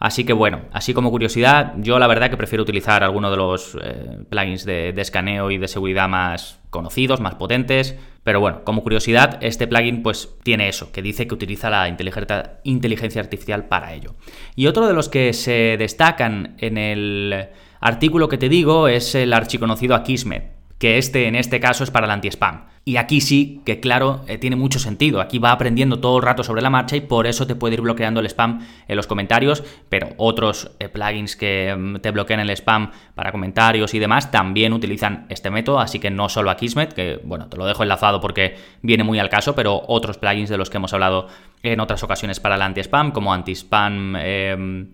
Así 0.00 0.24
que 0.24 0.32
bueno, 0.32 0.62
así 0.72 0.94
como 0.94 1.10
curiosidad, 1.10 1.74
yo 1.76 1.98
la 1.98 2.06
verdad 2.06 2.30
que 2.30 2.38
prefiero 2.38 2.62
utilizar 2.62 3.04
alguno 3.04 3.30
de 3.30 3.36
los 3.36 3.76
eh, 3.82 4.24
plugins 4.30 4.64
de, 4.64 4.94
escaneo 4.96 5.50
y 5.50 5.58
de 5.58 5.68
seguridad 5.68 6.08
más 6.08 6.58
conocidos, 6.70 7.20
más 7.20 7.34
potentes. 7.34 7.96
Pero 8.22 8.40
bueno, 8.40 8.64
como 8.64 8.82
curiosidad, 8.82 9.38
este 9.40 9.66
plugin 9.66 10.02
pues 10.02 10.36
tiene 10.42 10.68
eso, 10.68 10.92
que 10.92 11.02
dice 11.02 11.26
que 11.26 11.34
utiliza 11.34 11.70
la 11.70 11.88
inteligencia 11.88 13.20
artificial 13.20 13.66
para 13.66 13.94
ello. 13.94 14.14
Y 14.54 14.66
otro 14.66 14.86
de 14.86 14.92
los 14.92 15.08
que 15.08 15.32
se 15.32 15.76
destacan 15.78 16.56
en 16.58 16.76
el 16.76 17.48
artículo 17.80 18.28
que 18.28 18.38
te 18.38 18.48
digo 18.48 18.88
es 18.88 19.14
el 19.14 19.32
archiconocido 19.32 19.94
Akismet 19.94 20.59
que 20.80 20.96
este 20.96 21.28
en 21.28 21.36
este 21.36 21.60
caso 21.60 21.84
es 21.84 21.90
para 21.90 22.06
el 22.06 22.10
anti-spam. 22.10 22.64
Y 22.86 22.96
aquí 22.96 23.20
sí 23.20 23.60
que, 23.66 23.78
claro, 23.78 24.22
eh, 24.26 24.38
tiene 24.38 24.56
mucho 24.56 24.78
sentido. 24.78 25.20
Aquí 25.20 25.38
va 25.38 25.52
aprendiendo 25.52 26.00
todo 26.00 26.16
el 26.16 26.22
rato 26.22 26.42
sobre 26.42 26.62
la 26.62 26.70
marcha 26.70 26.96
y 26.96 27.02
por 27.02 27.26
eso 27.26 27.46
te 27.46 27.54
puede 27.54 27.74
ir 27.74 27.82
bloqueando 27.82 28.20
el 28.20 28.26
spam 28.26 28.66
en 28.88 28.96
los 28.96 29.06
comentarios, 29.06 29.62
pero 29.90 30.08
otros 30.16 30.70
eh, 30.80 30.88
plugins 30.88 31.36
que 31.36 31.76
mm, 31.78 31.96
te 31.96 32.10
bloquean 32.10 32.40
el 32.40 32.48
spam 32.48 32.92
para 33.14 33.30
comentarios 33.30 33.92
y 33.92 33.98
demás 33.98 34.30
también 34.30 34.72
utilizan 34.72 35.26
este 35.28 35.50
método, 35.50 35.80
así 35.80 35.98
que 35.98 36.10
no 36.10 36.30
solo 36.30 36.50
Akismet, 36.50 36.94
que 36.94 37.20
bueno, 37.22 37.48
te 37.48 37.58
lo 37.58 37.66
dejo 37.66 37.82
enlazado 37.82 38.22
porque 38.22 38.56
viene 38.80 39.04
muy 39.04 39.18
al 39.18 39.28
caso, 39.28 39.54
pero 39.54 39.82
otros 39.86 40.16
plugins 40.16 40.48
de 40.48 40.56
los 40.56 40.70
que 40.70 40.78
hemos 40.78 40.94
hablado 40.94 41.28
en 41.62 41.78
otras 41.80 42.02
ocasiones 42.02 42.40
para 42.40 42.54
el 42.54 42.62
anti-spam, 42.62 43.12
como 43.12 43.34
anti-spam 43.34 44.16
eh, 44.16 44.86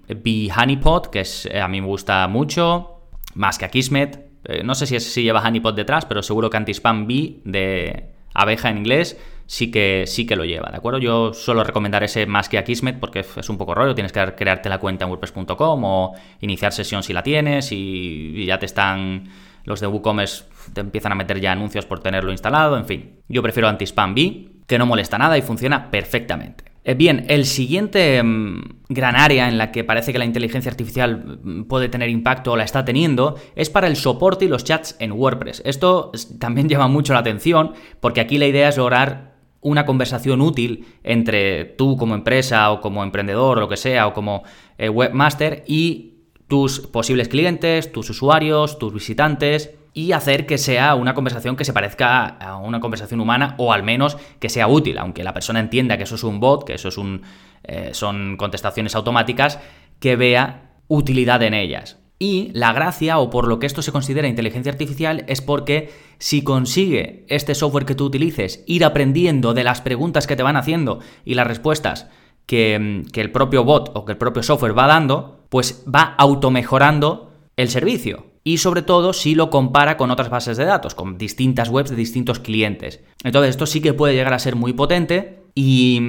Honeypot, 0.59 1.11
que 1.11 1.21
es, 1.21 1.49
a 1.55 1.69
mí 1.69 1.81
me 1.81 1.87
gusta 1.87 2.27
mucho, 2.27 3.03
más 3.35 3.59
que 3.59 3.67
Akismet, 3.67 4.26
eh, 4.49 4.63
no 4.65 4.75
sé 4.75 4.87
si, 4.87 4.99
si 5.01 5.23
lleva 5.23 5.41
Honeypot 5.41 5.75
detrás, 5.75 6.05
pero 6.05 6.23
seguro 6.23 6.51
que 6.51 6.57
Antispam 6.57 7.07
B 7.07 7.41
de 7.45 8.11
abeja 8.35 8.71
en 8.71 8.79
inglés 8.79 9.19
sí 9.47 9.71
que, 9.71 10.05
sí 10.07 10.27
que 10.27 10.37
lo 10.37 10.45
lleva, 10.45 10.71
¿de 10.71 10.77
acuerdo? 10.77 10.99
Yo 10.99 11.33
suelo 11.33 11.65
recomendar 11.65 12.03
ese 12.03 12.27
más 12.27 12.49
que 12.49 12.59
a 12.59 12.65
Kismet 12.65 12.99
porque 12.99 13.21
es 13.21 13.49
un 13.49 13.59
poco 13.59 13.75
rollo, 13.75 13.95
tienes 13.95 14.13
que 14.13 14.35
crearte 14.35 14.69
la 14.69 14.79
cuenta 14.79 15.05
en 15.05 15.11
WordPress.com 15.11 15.85
o 15.85 16.15
iniciar 16.41 16.73
sesión 16.73 17.03
si 17.03 17.13
la 17.13 17.23
tienes 17.23 17.73
y, 17.73 18.45
ya 18.45 18.59
te 18.59 18.67
están 18.67 19.29
los 19.65 19.81
de 19.81 19.87
WooCommerce 19.87 20.45
te 20.73 20.81
empiezan 20.81 21.13
a 21.13 21.15
meter 21.15 21.41
ya 21.41 21.53
anuncios 21.53 21.87
por 21.87 22.01
tenerlo 22.01 22.31
instalado, 22.33 22.77
en 22.77 22.87
fin. 22.87 23.21
Yo 23.29 23.43
prefiero 23.43 23.69
Antispam 23.69 24.15
B, 24.15 24.49
que 24.67 24.79
no 24.79 24.87
molesta 24.87 25.19
nada 25.19 25.39
y 25.39 25.43
funciona 25.43 25.91
perfectamente. 25.91 26.65
Eh, 26.89 26.95
bien, 26.95 27.27
el 27.29 27.47
siguiente 27.47 28.23
mm, 28.23 28.61
gran 28.89 29.17
área 29.17 29.49
en 29.49 29.59
la 29.59 29.73
que 29.73 29.83
parece 29.83 30.13
que 30.13 30.21
la 30.21 30.25
inteligencia 30.25 30.71
artificial 30.71 31.41
mm, 31.43 31.65
puede 31.65 31.89
tener 31.89 32.09
impacto 32.09 32.53
o 32.53 32.57
la 32.57 32.63
está 32.63 32.85
teniendo 32.85 33.35
es 33.57 33.71
para 33.71 33.89
el 33.89 33.97
soporte 33.97 34.45
y 34.45 34.49
los 34.49 34.63
chats 34.63 34.95
en 35.01 35.11
WordPress. 35.11 35.63
Esto 35.65 36.13
también 36.39 36.69
llama 36.71 36.87
mucho 36.87 37.13
la 37.13 37.19
atención 37.19 37.73
porque 37.99 38.21
aquí 38.21 38.39
la 38.39 38.47
idea 38.47 38.69
es 38.69 38.77
lograr 38.77 39.35
una 39.63 39.85
conversación 39.85 40.41
útil 40.41 40.87
entre 41.03 41.65
tú 41.65 41.97
como 41.97 42.15
empresa 42.15 42.71
o 42.71 42.81
como 42.81 43.03
emprendedor 43.03 43.59
o 43.59 43.63
lo 43.63 43.69
que 43.69 43.77
sea 43.77 44.07
o 44.07 44.13
como 44.13 44.45
eh, 44.79 44.89
webmaster 44.89 45.65
y 45.67 46.13
tus 46.47 46.79
posibles 46.79 47.27
clientes, 47.27 47.91
tus 47.91 48.11
usuarios, 48.11 48.79
tus 48.79 48.95
visitantes 48.95 49.75
y 49.97 50.13
hacer 50.13 50.45
que 50.45 50.59
sea 50.59 50.95
una 50.95 51.15
conversación 51.15 51.57
que 51.57 51.65
se 51.65 51.73
parezca 51.73 52.27
a 52.27 52.59
una 52.59 52.81
conversación 52.81 53.19
humana 53.19 53.55
o 53.57 53.73
al 53.73 53.83
menos 53.83 54.19
que 54.39 54.51
sea 54.51 54.69
útil, 54.69 54.99
aunque 54.99 55.25
la 55.25 55.33
persona 55.33 55.59
entienda 55.59 55.97
que 55.97 56.03
eso 56.03 56.17
es 56.17 56.23
un 56.23 56.39
bot, 56.39 56.65
que 56.65 56.75
eso 56.75 56.89
es 56.89 56.99
un, 56.99 57.23
eh, 57.65 57.91
son 57.95 58.37
contestaciones 58.37 58.95
automáticas, 58.95 59.59
que 59.99 60.17
vea 60.17 60.75
utilidad 60.87 61.43
en 61.43 61.55
ellas. 61.55 61.99
Y 62.19 62.51
la 62.53 62.75
gracia, 62.75 63.19
o 63.19 63.31
por 63.31 63.49
lo 63.49 63.59
que 63.59 63.65
esto 63.65 63.81
se 63.81 63.91
considera 63.91 64.29
inteligencia 64.29 64.71
artificial, 64.71 65.25
es 65.29 65.41
porque 65.41 65.91
si 66.19 66.45
consigue 66.45 67.25
este 67.29 67.55
software 67.55 67.87
que 67.87 67.95
tú 67.95 68.05
utilices 68.05 68.65
ir 68.67 68.85
aprendiendo 68.85 69.55
de 69.55 69.65
las 69.65 69.81
preguntas 69.81 70.27
que 70.27 70.37
te 70.37 70.43
van 70.43 70.57
haciendo 70.57 70.99
y 71.25 71.37
las 71.37 71.47
respuestas 71.47 72.11
que, 72.45 73.03
que 73.15 73.23
el 73.23 73.33
propio 73.33 73.65
bot 73.65 73.93
o 73.95 74.05
que 74.05 74.13
el 74.13 74.19
propio 74.19 74.43
software 74.43 74.77
va 74.77 74.89
dando, 74.89 75.47
pues 75.49 75.85
va 75.89 76.15
automejorando 76.19 77.33
el 77.57 77.71
servicio 77.71 78.36
y 78.47 78.59
sobre 78.59 78.83
todo 78.83 79.13
si 79.13 79.35
lo 79.35 79.51
compara 79.51 79.97
con 79.97 80.13
otras 80.13 80.31
bases 80.31 80.57
de 80.57 80.65
datos, 80.65 80.95
con 80.95 81.19
distintas 81.19 81.69
webs 81.69 81.91
de 81.91 81.97
distintos 81.97 82.39
clientes. 82.39 83.03
Entonces 83.25 83.51
esto 83.51 83.67
sí 83.67 83.81
que 83.81 83.93
puede 83.93 84.15
llegar 84.15 84.33
a 84.35 84.39
ser 84.39 84.55
muy 84.55 84.73
potente 84.73 85.43
y... 85.55 86.01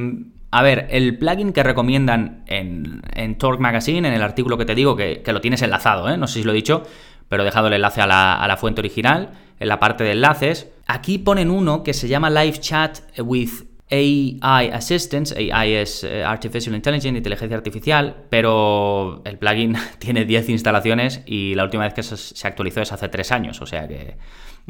A 0.49 0.63
ver, 0.63 0.87
el 0.91 1.17
plugin 1.17 1.51
que 1.51 1.61
recomiendan 1.61 2.43
en, 2.47 3.01
en 3.13 3.37
Torque 3.37 3.61
Magazine, 3.61 4.07
en 4.07 4.13
el 4.13 4.21
artículo 4.21 4.57
que 4.57 4.63
te 4.63 4.75
digo, 4.75 4.95
que, 4.95 5.21
lo 5.25 5.41
tienes 5.41 5.61
enlazado, 5.61 6.09
¿eh? 6.09 6.15
no 6.15 6.25
sé 6.25 6.39
si 6.39 6.45
lo 6.45 6.51
he 6.51 6.55
dicho, 6.55 6.83
pero 7.27 7.41
he 7.41 7.45
dejado 7.45 7.67
el 7.67 7.73
enlace 7.73 7.99
a 7.99 8.07
la, 8.07 8.35
a 8.35 8.47
la 8.47 8.55
fuente 8.55 8.79
original, 8.79 9.31
en 9.59 9.67
la 9.67 9.79
parte 9.79 10.05
de 10.05 10.11
enlaces. 10.11 10.69
Aquí 10.85 11.17
ponen 11.17 11.51
uno 11.51 11.83
que 11.83 11.93
se 11.93 12.07
llama 12.07 12.29
Live 12.29 12.59
Chat 12.59 12.99
with 13.19 13.63
AI 13.89 14.69
Assistance, 14.73 15.33
AI 15.33 15.73
es 15.75 16.03
eh, 16.03 16.23
Artificial 16.23 16.75
Intelligence, 16.75 17.17
inteligencia 17.17 17.55
artificial, 17.55 18.25
pero 18.29 19.21
el 19.23 19.37
plugin 19.37 19.75
tiene 19.99 20.25
10 20.25 20.49
instalaciones 20.49 21.21
y 21.25 21.55
la 21.55 21.63
última 21.63 21.83
vez 21.83 21.93
que 21.93 22.03
se 22.03 22.47
actualizó 22.47 22.81
es 22.81 22.91
hace 22.91 23.07
3 23.07 23.31
años, 23.31 23.61
o 23.61 23.65
sea 23.65 23.87
que 23.87 24.17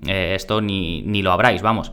eh, 0.06 0.34
esto 0.36 0.62
ni, 0.62 1.22
lo 1.22 1.32
habráis, 1.32 1.64
vamos. 1.64 1.92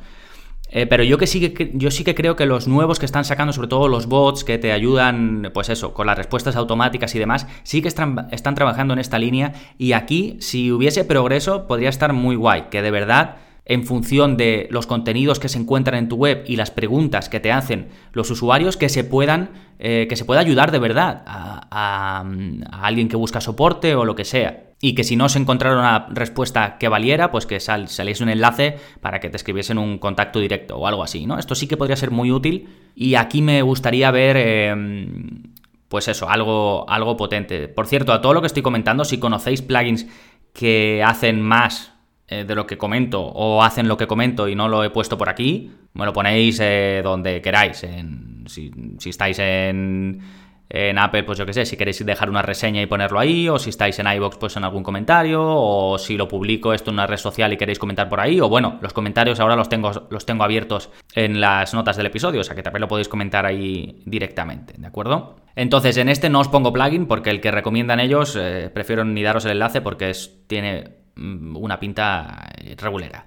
Eh, 0.71 0.87
pero 0.87 1.05
yo, 1.05 1.19
que 1.19 1.27
sí 1.27 1.53
que, 1.53 1.71
yo 1.75 1.91
sí 1.91 2.05
que 2.05 2.15
creo 2.15 2.37
que 2.37 2.47
los 2.47 2.67
nuevos 2.67 2.99
que 2.99 3.07
están 3.07 3.25
sacando, 3.25 3.53
sobre 3.53 3.69
todo 3.69 3.87
los 3.89 4.07
bots 4.07 4.45
que 4.45 4.59
te 4.59 4.73
ayudan, 4.73 5.51
pues 5.55 5.69
eso, 5.69 5.95
con 5.95 6.07
las 6.07 6.19
respuestas 6.19 6.57
automáticas 6.57 7.15
y 7.15 7.19
demás, 7.19 7.47
sí 7.63 7.81
que 7.81 7.89
están, 7.89 8.29
están 8.33 8.55
trabajando 8.55 8.93
en 8.93 8.99
esta 8.99 9.19
línea 9.19 9.53
y 9.79 9.93
aquí, 9.93 10.37
si 10.41 10.73
hubiese 10.73 11.05
progreso, 11.05 11.67
podría 11.67 11.91
estar 11.91 12.13
muy 12.13 12.37
guay, 12.37 12.65
que 12.71 12.83
de 12.83 12.91
verdad 12.91 13.37
en 13.66 13.85
función 13.85 14.37
de 14.37 14.68
los 14.70 14.87
contenidos 14.87 15.38
que 15.38 15.48
se 15.48 15.59
encuentran 15.59 15.98
en 15.98 16.09
tu 16.09 16.16
web 16.16 16.44
y 16.46 16.57
las 16.57 16.70
preguntas 16.70 17.29
que 17.29 17.40
te 17.40 17.50
hacen 17.50 17.88
los 18.12 18.31
usuarios 18.31 18.77
que 18.77 18.88
se 18.88 19.05
puedan 19.05 19.50
eh, 19.79 20.07
que 20.09 20.16
se 20.16 20.24
pueda 20.24 20.40
ayudar 20.40 20.70
de 20.70 20.79
verdad 20.79 21.22
a, 21.27 22.24
alguien 22.70 23.09
que 23.09 23.16
busca 23.16 23.40
soporte 23.40 23.94
o 23.96 24.05
lo 24.05 24.14
que 24.14 24.24
sea. 24.24 24.66
Y 24.81 24.94
que 24.94 25.03
si 25.03 25.16
no 25.16 25.29
se 25.29 25.38
encontrara 25.38 25.79
una 25.79 26.07
respuesta 26.11 26.77
que 26.79 26.88
valiera 26.88 27.31
pues 27.31 27.46
que 27.46 27.59
saliese 27.59 28.22
un 28.22 28.29
enlace 28.29 28.79
para 29.00 29.18
que 29.18 29.31
te 29.31 29.37
escribiesen 29.37 29.79
un 29.79 29.98
contacto 29.98 30.40
directo 30.40 30.77
o 30.77 30.87
algo 30.87 31.03
así 31.03 31.27
no 31.27 31.38
esto 31.38 31.55
sí 31.55 31.66
que 31.66 31.77
podría 31.77 31.96
ser 31.96 32.11
muy 32.11 32.31
útil 32.31 32.68
y 32.94 33.14
aquí 33.14 33.40
me 33.40 33.62
gustaría 33.62 34.11
ver 34.11 34.37
em, 34.37 35.42
pues 35.88 36.07
eso 36.09 36.29
algo 36.29 36.88
algo 36.88 37.16
potente. 37.16 37.68
Por 37.68 37.87
cierto 37.87 38.12
a 38.12 38.20
todo 38.20 38.35
lo 38.35 38.42
que 38.42 38.46
estoy 38.46 38.62
comentando 38.62 39.05
si 39.05 39.18
conocéis 39.18 39.62
plugins 39.62 40.07
que 40.53 41.03
hacen 41.03 41.40
más 41.40 41.93
eh, 42.40 42.44
de 42.44 42.55
lo 42.55 42.66
que 42.66 42.77
comento 42.77 43.23
o 43.23 43.62
hacen 43.62 43.88
lo 43.88 43.97
que 43.97 44.07
comento 44.07 44.49
y 44.49 44.55
no 44.55 44.68
lo 44.68 44.85
he 44.85 44.90
puesto 44.90 45.16
por 45.16 45.29
aquí, 45.29 45.70
me 45.92 46.05
lo 46.05 46.12
ponéis 46.12 46.59
eh, 46.61 47.01
donde 47.03 47.40
queráis. 47.40 47.87
si, 48.47 48.70
estáis 49.09 49.38
en, 49.38 50.20
en 50.68 50.99
Apple, 50.99 51.23
pues 51.23 51.38
yo 51.38 51.47
qué 51.47 51.53
sé, 51.53 51.64
si 51.64 51.77
queréis 51.77 52.05
dejar 52.05 52.29
una 52.29 52.42
reseña 52.42 52.83
y 52.83 52.87
ponerlo 52.87 53.20
ahí, 53.20 53.49
o 53.49 53.59
si 53.59 53.70
estáis 53.70 53.99
en 53.99 54.07
iVoox, 54.07 54.38
pues 54.38 54.57
en 54.57 54.64
algún 54.64 54.83
comentario, 54.83 55.40
o 55.42 55.99
si 55.99 56.16
lo 56.16 56.27
publico 56.27 56.73
esto 56.73 56.90
en 56.90 56.94
una 56.94 57.07
red 57.07 57.16
social 57.16 57.53
y 57.53 57.57
queréis 57.57 57.79
comentar 57.79 58.09
por 58.09 58.20
ahí, 58.20 58.40
o 58.40 58.49
bueno, 58.49 58.79
los 58.81 58.92
comentarios 58.92 59.38
ahora 59.40 59.55
los 59.55 59.68
tengo, 59.68 59.92
los 60.11 60.27
tengo 60.27 60.42
abiertos 60.42 60.90
en 61.14 61.40
las 61.40 61.75
notas 61.75 61.97
del 61.97 62.07
episodio, 62.07 62.40
o 62.40 62.44
sea 62.44 62.57
que 62.57 62.62
también 62.62 62.81
lo 62.81 62.88
podéis 62.88 63.09
comentar 63.09 63.47
ahí 63.47 64.03
directamente, 64.05 64.75
¿de 64.77 64.87
acuerdo? 64.87 65.37
Entonces, 65.55 65.97
en 65.99 66.09
este 66.09 66.29
no 66.31 66.40
os 66.40 66.49
pongo 66.49 66.73
plugin 66.73 67.07
porque 67.07 67.31
el 67.31 67.40
que 67.40 67.53
recomiendan 67.53 68.01
ellos, 68.01 68.37
eh, 68.37 68.70
prefiero 68.75 69.05
ni 69.05 69.23
daros 69.23 69.44
el 69.44 69.53
enlace 69.53 69.81
porque 69.81 70.11
es, 70.11 70.44
tiene 70.49 71.04
una 71.16 71.79
pinta 71.81 72.50
regulera. 72.77 73.27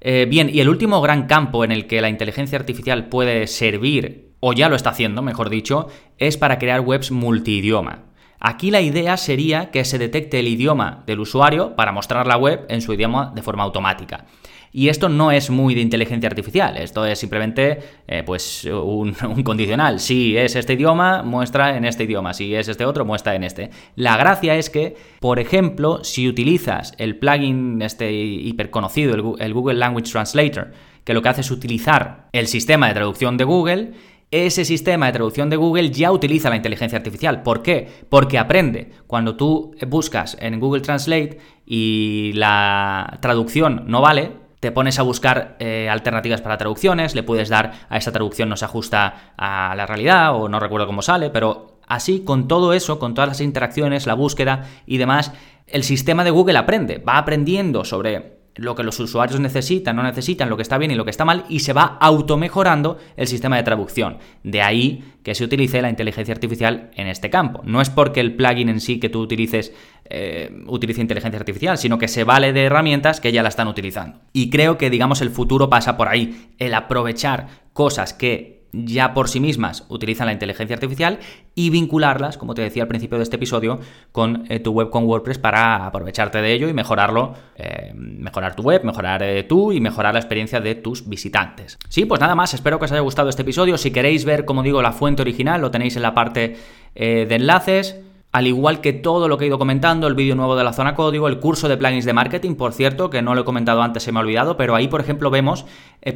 Eh, 0.00 0.26
bien, 0.28 0.48
y 0.52 0.60
el 0.60 0.68
último 0.68 1.00
gran 1.00 1.26
campo 1.26 1.64
en 1.64 1.72
el 1.72 1.86
que 1.86 2.00
la 2.00 2.08
inteligencia 2.08 2.58
artificial 2.58 3.08
puede 3.08 3.46
servir 3.46 4.32
o 4.40 4.52
ya 4.52 4.68
lo 4.68 4.76
está 4.76 4.90
haciendo, 4.90 5.22
mejor 5.22 5.50
dicho, 5.50 5.88
es 6.18 6.36
para 6.36 6.58
crear 6.58 6.80
webs 6.80 7.10
multidioma. 7.10 8.04
Aquí 8.40 8.70
la 8.70 8.80
idea 8.80 9.16
sería 9.16 9.70
que 9.72 9.84
se 9.84 9.98
detecte 9.98 10.38
el 10.38 10.46
idioma 10.46 11.02
del 11.06 11.18
usuario 11.20 11.74
para 11.74 11.90
mostrar 11.90 12.26
la 12.28 12.36
web 12.36 12.66
en 12.68 12.80
su 12.80 12.92
idioma 12.92 13.32
de 13.34 13.42
forma 13.42 13.64
automática. 13.64 14.26
Y 14.72 14.88
esto 14.88 15.08
no 15.08 15.30
es 15.30 15.50
muy 15.50 15.74
de 15.74 15.80
inteligencia 15.80 16.28
artificial, 16.28 16.76
esto 16.76 17.04
es 17.06 17.18
simplemente 17.18 17.78
eh, 18.06 18.22
pues 18.24 18.64
un, 18.66 19.14
condicional. 19.44 20.00
Si 20.00 20.36
es 20.36 20.56
este 20.56 20.74
idioma, 20.74 21.22
muestra 21.22 21.76
en 21.76 21.84
este 21.84 22.04
idioma, 22.04 22.34
si 22.34 22.54
es 22.54 22.68
este 22.68 22.84
otro, 22.84 23.04
muestra 23.04 23.34
en 23.34 23.44
este. 23.44 23.70
La 23.96 24.16
gracia 24.16 24.56
es 24.56 24.70
que, 24.70 24.96
por 25.20 25.38
ejemplo, 25.38 26.04
si 26.04 26.28
utilizas 26.28 26.94
el 26.98 27.16
plugin 27.16 27.82
este 27.82 28.12
hiperconocido, 28.12 29.36
el 29.38 29.54
Google 29.54 29.78
Language 29.78 30.10
Translator, 30.10 30.72
que 31.04 31.14
lo 31.14 31.22
que 31.22 31.28
hace 31.30 31.40
es 31.40 31.50
utilizar 31.50 32.28
el 32.32 32.46
sistema 32.46 32.88
de 32.88 32.94
traducción 32.94 33.36
de 33.36 33.44
Google, 33.44 33.92
ese 34.30 34.66
sistema 34.66 35.06
de 35.06 35.12
traducción 35.12 35.48
de 35.48 35.56
Google 35.56 35.90
ya 35.90 36.12
utiliza 36.12 36.50
la 36.50 36.56
inteligencia 36.56 36.98
artificial. 36.98 37.42
¿Por 37.42 37.62
qué? 37.62 37.88
Porque 38.10 38.36
aprende. 38.38 38.90
Cuando 39.06 39.36
tú 39.36 39.74
buscas 39.86 40.36
en 40.38 40.60
Google 40.60 40.82
Translate 40.82 41.38
y 41.64 42.32
la 42.34 43.18
traducción 43.22 43.84
no 43.86 44.02
vale, 44.02 44.32
te 44.60 44.72
pones 44.72 44.98
a 44.98 45.02
buscar 45.02 45.56
eh, 45.60 45.88
alternativas 45.90 46.40
para 46.40 46.58
traducciones, 46.58 47.14
le 47.14 47.22
puedes 47.22 47.48
dar 47.48 47.72
a 47.88 47.96
esta 47.96 48.12
traducción 48.12 48.48
no 48.48 48.56
se 48.56 48.64
ajusta 48.64 49.32
a 49.36 49.74
la 49.76 49.86
realidad 49.86 50.34
o 50.34 50.48
no 50.48 50.60
recuerdo 50.60 50.86
cómo 50.86 51.02
sale, 51.02 51.30
pero 51.30 51.78
así 51.86 52.20
con 52.24 52.48
todo 52.48 52.72
eso, 52.72 52.98
con 52.98 53.14
todas 53.14 53.28
las 53.28 53.40
interacciones, 53.40 54.06
la 54.06 54.14
búsqueda 54.14 54.66
y 54.86 54.98
demás, 54.98 55.32
el 55.66 55.84
sistema 55.84 56.24
de 56.24 56.30
Google 56.30 56.58
aprende, 56.58 56.98
va 56.98 57.18
aprendiendo 57.18 57.84
sobre 57.84 58.37
lo 58.58 58.74
que 58.74 58.82
los 58.82 58.98
usuarios 59.00 59.40
necesitan, 59.40 59.96
no 59.96 60.02
necesitan, 60.02 60.50
lo 60.50 60.56
que 60.56 60.62
está 60.62 60.78
bien 60.78 60.90
y 60.90 60.94
lo 60.96 61.04
que 61.04 61.10
está 61.10 61.24
mal, 61.24 61.44
y 61.48 61.60
se 61.60 61.72
va 61.72 61.96
automejorando 62.00 62.98
el 63.16 63.26
sistema 63.26 63.56
de 63.56 63.62
traducción. 63.62 64.18
De 64.42 64.60
ahí 64.60 65.04
que 65.22 65.34
se 65.34 65.44
utilice 65.44 65.80
la 65.80 65.88
inteligencia 65.88 66.34
artificial 66.34 66.90
en 66.94 67.06
este 67.06 67.30
campo. 67.30 67.62
No 67.64 67.80
es 67.80 67.88
porque 67.88 68.20
el 68.20 68.34
plugin 68.34 68.68
en 68.68 68.80
sí 68.80 68.98
que 68.98 69.08
tú 69.08 69.20
utilices 69.20 69.72
eh, 70.10 70.50
utilice 70.66 71.00
inteligencia 71.00 71.38
artificial, 71.38 71.78
sino 71.78 71.98
que 71.98 72.08
se 72.08 72.24
vale 72.24 72.52
de 72.52 72.64
herramientas 72.64 73.20
que 73.20 73.30
ya 73.30 73.42
la 73.42 73.48
están 73.48 73.68
utilizando. 73.68 74.18
Y 74.32 74.50
creo 74.50 74.76
que, 74.76 74.90
digamos, 74.90 75.20
el 75.20 75.30
futuro 75.30 75.70
pasa 75.70 75.96
por 75.96 76.08
ahí, 76.08 76.48
el 76.58 76.74
aprovechar 76.74 77.46
cosas 77.72 78.12
que 78.12 78.57
ya 78.72 79.14
por 79.14 79.28
sí 79.28 79.40
mismas 79.40 79.86
utilizan 79.88 80.26
la 80.26 80.32
inteligencia 80.32 80.74
artificial 80.74 81.18
y 81.54 81.70
vincularlas, 81.70 82.36
como 82.38 82.54
te 82.54 82.62
decía 82.62 82.82
al 82.82 82.88
principio 82.88 83.18
de 83.18 83.24
este 83.24 83.36
episodio, 83.36 83.80
con 84.12 84.44
eh, 84.48 84.60
tu 84.60 84.72
web 84.72 84.90
con 84.90 85.04
WordPress 85.04 85.38
para 85.38 85.86
aprovecharte 85.86 86.40
de 86.42 86.52
ello 86.52 86.68
y 86.68 86.74
mejorarlo, 86.74 87.34
eh, 87.56 87.92
mejorar 87.94 88.54
tu 88.54 88.62
web, 88.62 88.84
mejorar 88.84 89.22
eh, 89.22 89.42
tú 89.44 89.72
y 89.72 89.80
mejorar 89.80 90.14
la 90.14 90.20
experiencia 90.20 90.60
de 90.60 90.74
tus 90.74 91.08
visitantes. 91.08 91.78
Sí, 91.88 92.04
pues 92.04 92.20
nada 92.20 92.34
más, 92.34 92.54
espero 92.54 92.78
que 92.78 92.84
os 92.84 92.92
haya 92.92 93.00
gustado 93.00 93.28
este 93.28 93.42
episodio. 93.42 93.78
Si 93.78 93.90
queréis 93.90 94.24
ver, 94.24 94.44
como 94.44 94.62
digo, 94.62 94.82
la 94.82 94.92
fuente 94.92 95.22
original, 95.22 95.60
lo 95.60 95.70
tenéis 95.70 95.96
en 95.96 96.02
la 96.02 96.14
parte 96.14 96.56
de 96.94 97.34
enlaces. 97.34 98.00
Al 98.32 98.46
igual 98.46 98.80
que 98.80 98.92
todo 98.92 99.28
lo 99.28 99.38
que 99.38 99.44
he 99.44 99.48
ido 99.48 99.58
comentando, 99.58 100.06
el 100.06 100.14
vídeo 100.14 100.34
nuevo 100.34 100.56
de 100.56 100.64
la 100.64 100.72
zona 100.72 100.94
código, 100.94 101.28
el 101.28 101.38
curso 101.38 101.68
de 101.68 101.76
plugins 101.76 102.04
de 102.04 102.12
marketing, 102.12 102.56
por 102.56 102.72
cierto, 102.72 103.08
que 103.08 103.22
no 103.22 103.34
lo 103.34 103.42
he 103.42 103.44
comentado 103.44 103.82
antes, 103.82 104.02
se 104.02 104.12
me 104.12 104.18
ha 104.18 104.22
olvidado, 104.22 104.56
pero 104.56 104.74
ahí, 104.74 104.88
por 104.88 105.00
ejemplo, 105.00 105.30
vemos 105.30 105.64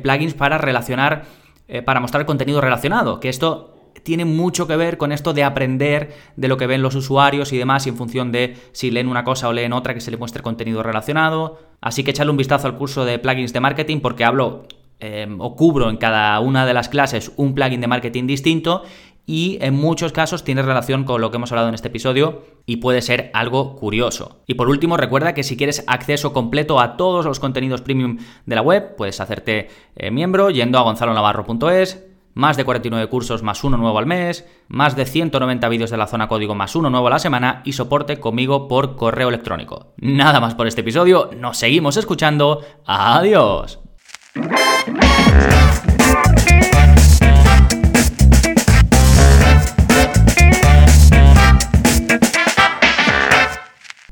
plugins 0.02 0.34
para 0.34 0.58
relacionar 0.58 1.24
eh, 1.68 1.82
para 1.82 2.00
mostrar 2.00 2.26
contenido 2.26 2.60
relacionado, 2.60 3.20
que 3.20 3.28
esto 3.28 3.72
tiene 4.02 4.24
mucho 4.24 4.66
que 4.66 4.76
ver 4.76 4.96
con 4.96 5.12
esto 5.12 5.32
de 5.32 5.44
aprender 5.44 6.14
de 6.36 6.48
lo 6.48 6.56
que 6.56 6.66
ven 6.66 6.82
los 6.82 6.94
usuarios 6.94 7.52
y 7.52 7.58
demás, 7.58 7.86
y 7.86 7.90
en 7.90 7.96
función 7.96 8.32
de 8.32 8.56
si 8.72 8.90
leen 8.90 9.08
una 9.08 9.24
cosa 9.24 9.48
o 9.48 9.52
leen 9.52 9.72
otra, 9.72 9.94
que 9.94 10.00
se 10.00 10.10
le 10.10 10.16
muestre 10.16 10.42
contenido 10.42 10.82
relacionado. 10.82 11.58
Así 11.80 12.04
que 12.04 12.10
echarle 12.10 12.30
un 12.30 12.36
vistazo 12.36 12.66
al 12.66 12.76
curso 12.76 13.04
de 13.04 13.18
plugins 13.18 13.52
de 13.52 13.60
marketing, 13.60 14.00
porque 14.00 14.24
hablo 14.24 14.66
eh, 15.00 15.26
o 15.38 15.56
cubro 15.56 15.90
en 15.90 15.96
cada 15.96 16.38
una 16.40 16.64
de 16.64 16.74
las 16.74 16.88
clases 16.88 17.32
un 17.36 17.54
plugin 17.54 17.80
de 17.80 17.88
marketing 17.88 18.26
distinto 18.26 18.84
y 19.26 19.58
en 19.60 19.74
muchos 19.74 20.12
casos 20.12 20.44
tiene 20.44 20.62
relación 20.62 21.04
con 21.04 21.20
lo 21.20 21.30
que 21.30 21.36
hemos 21.36 21.52
hablado 21.52 21.68
en 21.68 21.74
este 21.74 21.88
episodio 21.88 22.42
y 22.66 22.78
puede 22.78 23.02
ser 23.02 23.30
algo 23.34 23.76
curioso. 23.76 24.42
Y 24.46 24.54
por 24.54 24.68
último, 24.68 24.96
recuerda 24.96 25.34
que 25.34 25.44
si 25.44 25.56
quieres 25.56 25.84
acceso 25.86 26.32
completo 26.32 26.80
a 26.80 26.96
todos 26.96 27.24
los 27.24 27.40
contenidos 27.40 27.82
premium 27.82 28.18
de 28.46 28.54
la 28.54 28.62
web, 28.62 28.96
puedes 28.96 29.20
hacerte 29.20 29.68
eh, 29.96 30.10
miembro 30.10 30.50
yendo 30.50 30.78
a 30.78 30.82
gonzalonavarro.es, 30.82 32.04
más 32.34 32.56
de 32.56 32.64
49 32.64 33.08
cursos 33.08 33.42
más 33.42 33.62
uno 33.62 33.76
nuevo 33.76 33.98
al 33.98 34.06
mes, 34.06 34.46
más 34.68 34.96
de 34.96 35.04
190 35.04 35.68
vídeos 35.68 35.90
de 35.90 35.98
la 35.98 36.06
zona 36.06 36.28
código 36.28 36.54
más 36.54 36.74
uno 36.74 36.90
nuevo 36.90 37.06
a 37.06 37.10
la 37.10 37.18
semana 37.18 37.62
y 37.64 37.72
soporte 37.72 38.20
conmigo 38.20 38.68
por 38.68 38.96
correo 38.96 39.28
electrónico. 39.28 39.92
Nada 39.98 40.40
más 40.40 40.54
por 40.54 40.66
este 40.66 40.80
episodio, 40.80 41.30
nos 41.36 41.58
seguimos 41.58 41.96
escuchando, 41.96 42.62
adiós. 42.86 43.80